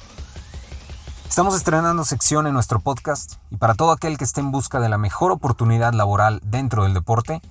Estamos 1.29 1.57
estrenando 1.57 2.05
sección 2.05 2.47
en 2.47 2.55
nuestro 2.55 2.79
podcast 2.79 3.35
y 3.51 3.57
para 3.57 3.75
todo 3.75 3.91
aquel 3.91 4.19
que 4.19 4.25
esté 4.25 4.41
en 4.41 4.53
busca 4.53 4.79
de 4.79 4.89
la 4.89 4.99
mejor 4.99 5.33
oportunidad 5.33 5.95
laboral 5.95 6.41
dentro 6.45 6.85
del 6.85 6.95
deporte, 6.95 7.43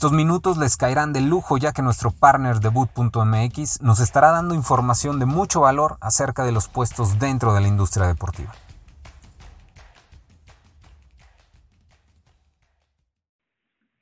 estos 0.00 0.12
minutos 0.16 0.56
les 0.56 0.78
caerán 0.78 1.12
de 1.12 1.20
lujo 1.20 1.58
ya 1.58 1.72
que 1.74 1.82
nuestro 1.82 2.08
partner 2.10 2.56
debut.mx 2.56 3.82
nos 3.82 4.00
estará 4.00 4.30
dando 4.32 4.54
información 4.54 5.18
de 5.20 5.26
mucho 5.26 5.60
valor 5.60 5.98
acerca 6.00 6.42
de 6.46 6.52
los 6.52 6.70
puestos 6.70 7.18
dentro 7.18 7.52
de 7.52 7.60
la 7.60 7.68
industria 7.68 8.06
deportiva. 8.06 8.52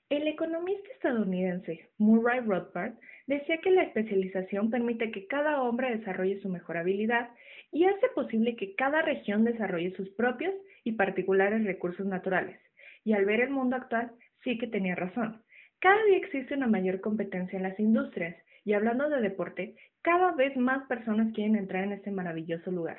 El 0.08 0.28
economista 0.28 0.88
estadounidense 0.94 1.90
Murray 1.98 2.46
Rothbard 2.46 2.92
decía 3.26 3.58
que 3.60 3.72
la 3.72 3.82
especialización 3.82 4.70
permite 4.70 5.10
que 5.10 5.26
cada 5.26 5.62
hombre 5.62 5.96
desarrolle 5.98 6.40
su 6.40 6.48
mejor 6.48 6.76
habilidad 6.76 7.30
y 7.72 7.86
hace 7.86 8.06
posible 8.14 8.54
que 8.54 8.76
cada 8.76 9.02
región 9.02 9.42
desarrolle 9.42 9.96
sus 9.96 10.08
propios 10.10 10.54
y 10.84 10.92
particulares 10.92 11.64
recursos 11.64 12.06
naturales. 12.06 12.56
Y 13.02 13.14
al 13.14 13.24
ver 13.24 13.40
el 13.40 13.50
mundo 13.50 13.74
actual, 13.74 14.12
sí 14.44 14.58
que 14.58 14.68
tenía 14.68 14.94
razón. 14.94 15.42
Cada 15.80 16.02
día 16.06 16.16
existe 16.16 16.54
una 16.54 16.66
mayor 16.66 17.00
competencia 17.00 17.56
en 17.56 17.62
las 17.62 17.78
industrias 17.78 18.34
y 18.64 18.72
hablando 18.72 19.08
de 19.08 19.20
deporte, 19.20 19.76
cada 20.02 20.32
vez 20.32 20.56
más 20.56 20.86
personas 20.88 21.32
quieren 21.34 21.54
entrar 21.54 21.84
en 21.84 21.92
este 21.92 22.10
maravilloso 22.10 22.72
lugar. 22.72 22.98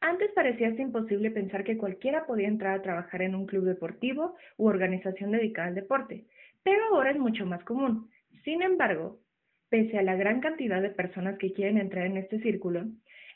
Antes 0.00 0.30
parecía 0.32 0.68
imposible 0.68 1.30
pensar 1.30 1.62
que 1.62 1.76
cualquiera 1.76 2.24
podía 2.24 2.48
entrar 2.48 2.78
a 2.78 2.82
trabajar 2.82 3.20
en 3.20 3.34
un 3.34 3.46
club 3.46 3.64
deportivo 3.64 4.34
u 4.56 4.66
organización 4.66 5.32
dedicada 5.32 5.68
al 5.68 5.74
deporte, 5.74 6.24
pero 6.62 6.82
ahora 6.86 7.10
es 7.10 7.18
mucho 7.18 7.44
más 7.44 7.62
común. 7.64 8.10
Sin 8.44 8.62
embargo, 8.62 9.20
pese 9.68 9.98
a 9.98 10.02
la 10.02 10.16
gran 10.16 10.40
cantidad 10.40 10.80
de 10.80 10.90
personas 10.90 11.36
que 11.38 11.52
quieren 11.52 11.76
entrar 11.76 12.06
en 12.06 12.16
este 12.16 12.40
círculo, 12.40 12.84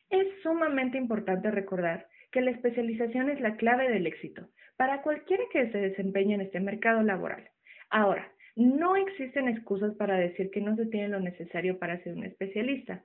es 0.08 0.26
sumamente 0.42 0.96
importante 0.96 1.50
recordar 1.50 2.06
que 2.32 2.40
la 2.40 2.50
especialización 2.50 3.28
es 3.28 3.40
la 3.40 3.56
clave 3.56 3.90
del 3.90 4.06
éxito 4.06 4.48
para 4.78 5.02
cualquiera 5.02 5.44
que 5.52 5.70
se 5.70 5.78
desempeñe 5.78 6.34
en 6.34 6.40
este 6.40 6.60
mercado 6.60 7.02
laboral. 7.02 7.48
Ahora, 7.90 8.30
no 8.58 8.96
existen 8.96 9.46
excusas 9.46 9.94
para 9.94 10.16
decir 10.16 10.50
que 10.50 10.60
no 10.60 10.74
se 10.74 10.86
tiene 10.86 11.08
lo 11.08 11.20
necesario 11.20 11.78
para 11.78 12.02
ser 12.02 12.14
un 12.14 12.24
especialista, 12.24 13.04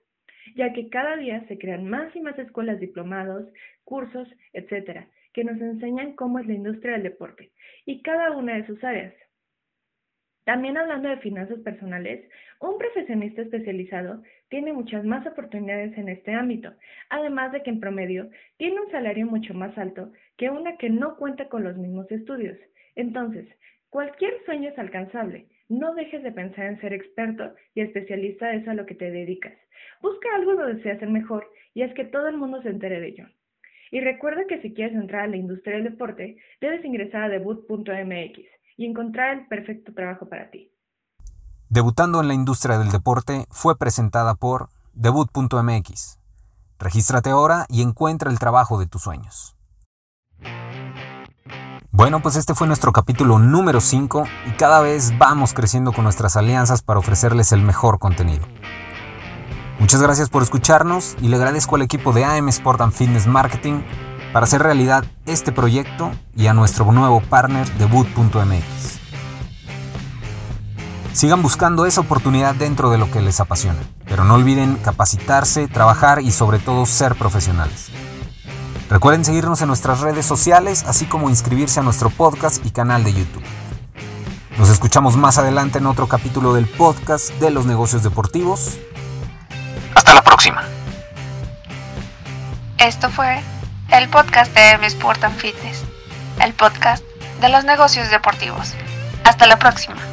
ya 0.56 0.74
que 0.74 0.90
cada 0.90 1.16
día 1.16 1.46
se 1.48 1.60
crean 1.60 1.88
más 1.88 2.16
y 2.16 2.22
más 2.22 2.38
escuelas 2.40 2.80
diplomados, 2.80 3.48
cursos, 3.84 4.28
etcétera, 4.54 5.08
que 5.32 5.44
nos 5.44 5.62
enseñan 5.62 6.16
cómo 6.16 6.40
es 6.40 6.48
la 6.48 6.56
industria 6.56 6.94
del 6.94 7.04
deporte 7.04 7.52
y 7.86 8.02
cada 8.02 8.32
una 8.32 8.56
de 8.56 8.66
sus 8.66 8.84
áreas. 8.84 9.14
También 10.44 10.76
hablando 10.76 11.08
de 11.08 11.18
finanzas 11.18 11.60
personales, 11.60 12.28
un 12.60 12.80
profesionista 12.80 13.44
especializado 13.44 14.24
tiene 14.50 14.74
muchas 14.74 15.06
más 15.06 15.26
oportunidades 15.28 15.96
en 16.00 16.10
este 16.10 16.34
ámbito, 16.34 16.74
además 17.10 17.52
de 17.52 17.62
que 17.62 17.70
en 17.70 17.80
promedio 17.80 18.28
tiene 18.58 18.82
un 18.82 18.90
salario 18.90 19.28
mucho 19.28 19.54
más 19.54 19.78
alto 19.78 20.12
que 20.36 20.50
una 20.50 20.78
que 20.78 20.90
no 20.90 21.16
cuenta 21.16 21.48
con 21.48 21.64
los 21.64 21.78
mismos 21.78 22.12
estudios. 22.12 22.58
Entonces, 22.96 23.48
Cualquier 23.94 24.34
sueño 24.46 24.70
es 24.70 24.80
alcanzable. 24.80 25.46
No 25.70 25.94
dejes 25.94 26.24
de 26.24 26.32
pensar 26.32 26.66
en 26.66 26.82
ser 26.82 26.94
experto 26.94 27.54
y 27.76 27.82
especialista 27.82 28.52
es 28.52 28.68
a 28.68 28.74
lo 28.74 28.88
que 28.88 28.96
te 28.96 29.12
dedicas. 29.12 29.54
Busca 30.02 30.30
algo 30.36 30.56
donde 30.56 30.82
seas 30.82 31.00
el 31.04 31.12
mejor 31.12 31.48
y 31.76 31.84
es 31.84 31.94
que 31.94 32.06
todo 32.06 32.28
el 32.28 32.38
mundo 32.38 32.60
se 32.64 32.70
entere 32.70 33.00
de 33.00 33.10
ello. 33.10 33.26
Y 33.92 34.00
recuerda 34.00 34.48
que 34.50 34.60
si 34.64 34.74
quieres 34.74 34.96
entrar 34.96 35.26
a 35.26 35.28
la 35.28 35.38
industria 35.38 35.76
del 35.76 35.84
deporte, 35.84 36.38
debes 36.60 36.84
ingresar 36.84 37.26
a 37.26 37.30
debut.mx 37.30 38.40
y 38.78 38.86
encontrar 38.88 39.38
el 39.38 39.46
perfecto 39.46 39.94
trabajo 39.94 40.28
para 40.28 40.50
ti. 40.50 40.72
Debutando 41.70 42.20
en 42.20 42.30
la 42.30 42.34
industria 42.34 42.80
del 42.80 42.90
deporte 42.90 43.46
fue 43.52 43.78
presentada 43.78 44.34
por 44.34 44.70
debut.mx. 44.94 46.18
Regístrate 46.80 47.30
ahora 47.30 47.68
y 47.70 47.84
encuentra 47.84 48.32
el 48.32 48.40
trabajo 48.40 48.80
de 48.80 48.88
tus 48.88 49.04
sueños. 49.04 49.56
Bueno, 51.96 52.24
pues 52.24 52.38
este 52.38 52.56
fue 52.56 52.66
nuestro 52.66 52.92
capítulo 52.92 53.38
número 53.38 53.80
5 53.80 54.24
y 54.48 54.52
cada 54.54 54.82
vez 54.82 55.16
vamos 55.20 55.54
creciendo 55.54 55.94
con 55.94 56.06
nuestras 56.06 56.36
alianzas 56.36 56.82
para 56.82 57.00
ofrecerles 57.00 57.52
el 57.52 57.62
mejor 57.62 58.00
contenido. 58.00 58.48
Muchas 59.78 60.02
gracias 60.02 60.28
por 60.28 60.42
escucharnos 60.42 61.16
y 61.22 61.28
le 61.28 61.36
agradezco 61.36 61.76
al 61.76 61.84
equipo 61.84 62.12
de 62.12 62.26
AM 62.26 62.50
Sport 62.50 62.82
and 62.82 62.94
Fitness 62.94 63.28
Marketing 63.28 63.84
para 64.34 64.46
hacer 64.46 64.64
realidad 64.64 65.06
este 65.28 65.52
proyecto 65.52 66.10
y 66.36 66.48
a 66.48 66.56
nuestro 66.56 66.92
nuevo 66.92 67.22
partner 67.22 67.72
debut.mx. 67.78 69.00
Sigan 71.14 71.44
buscando 71.44 71.86
esa 71.86 72.02
oportunidad 72.02 72.56
dentro 72.56 72.90
de 72.90 72.98
lo 72.98 73.12
que 73.12 73.22
les 73.22 73.40
apasiona, 73.40 73.82
pero 74.06 74.24
no 74.24 74.34
olviden 74.34 74.78
capacitarse, 74.78 75.68
trabajar 75.68 76.22
y 76.24 76.32
sobre 76.32 76.58
todo 76.58 76.88
ser 76.88 77.14
profesionales. 77.14 77.92
Recuerden 78.90 79.26
seguirnos 79.26 79.62
en 79.62 79.68
nuestras 79.68 80.02
redes 80.02 80.26
sociales, 80.26 80.84
así 80.88 81.06
como 81.06 81.30
inscribirse 81.30 81.80
a 81.80 81.84
nuestro 81.84 82.10
podcast 82.10 82.66
y 82.66 82.72
canal 82.72 83.04
de 83.04 83.14
YouTube. 83.14 83.44
Nos 84.58 84.70
escuchamos 84.70 85.18
más 85.18 85.38
adelante 85.38 85.80
en 85.80 85.88
otro 85.88 86.08
capítulo 86.08 86.54
del 86.54 86.68
podcast 86.68 87.32
de 87.40 87.50
los 87.50 87.66
negocios 87.66 88.04
deportivos. 88.04 88.78
Hasta 89.96 90.14
la 90.14 90.24
próxima. 90.24 90.64
Esto 92.78 93.10
fue 93.10 93.42
el 93.90 94.10
podcast 94.10 94.54
de 94.54 94.72
M 94.72 94.86
Sport 94.86 95.24
and 95.24 95.38
Fitness, 95.38 95.84
el 96.42 96.54
podcast 96.54 97.04
de 97.42 97.50
los 97.50 97.64
negocios 97.64 98.12
deportivos. 98.12 98.74
Hasta 99.24 99.48
la 99.48 99.58
próxima. 99.58 100.13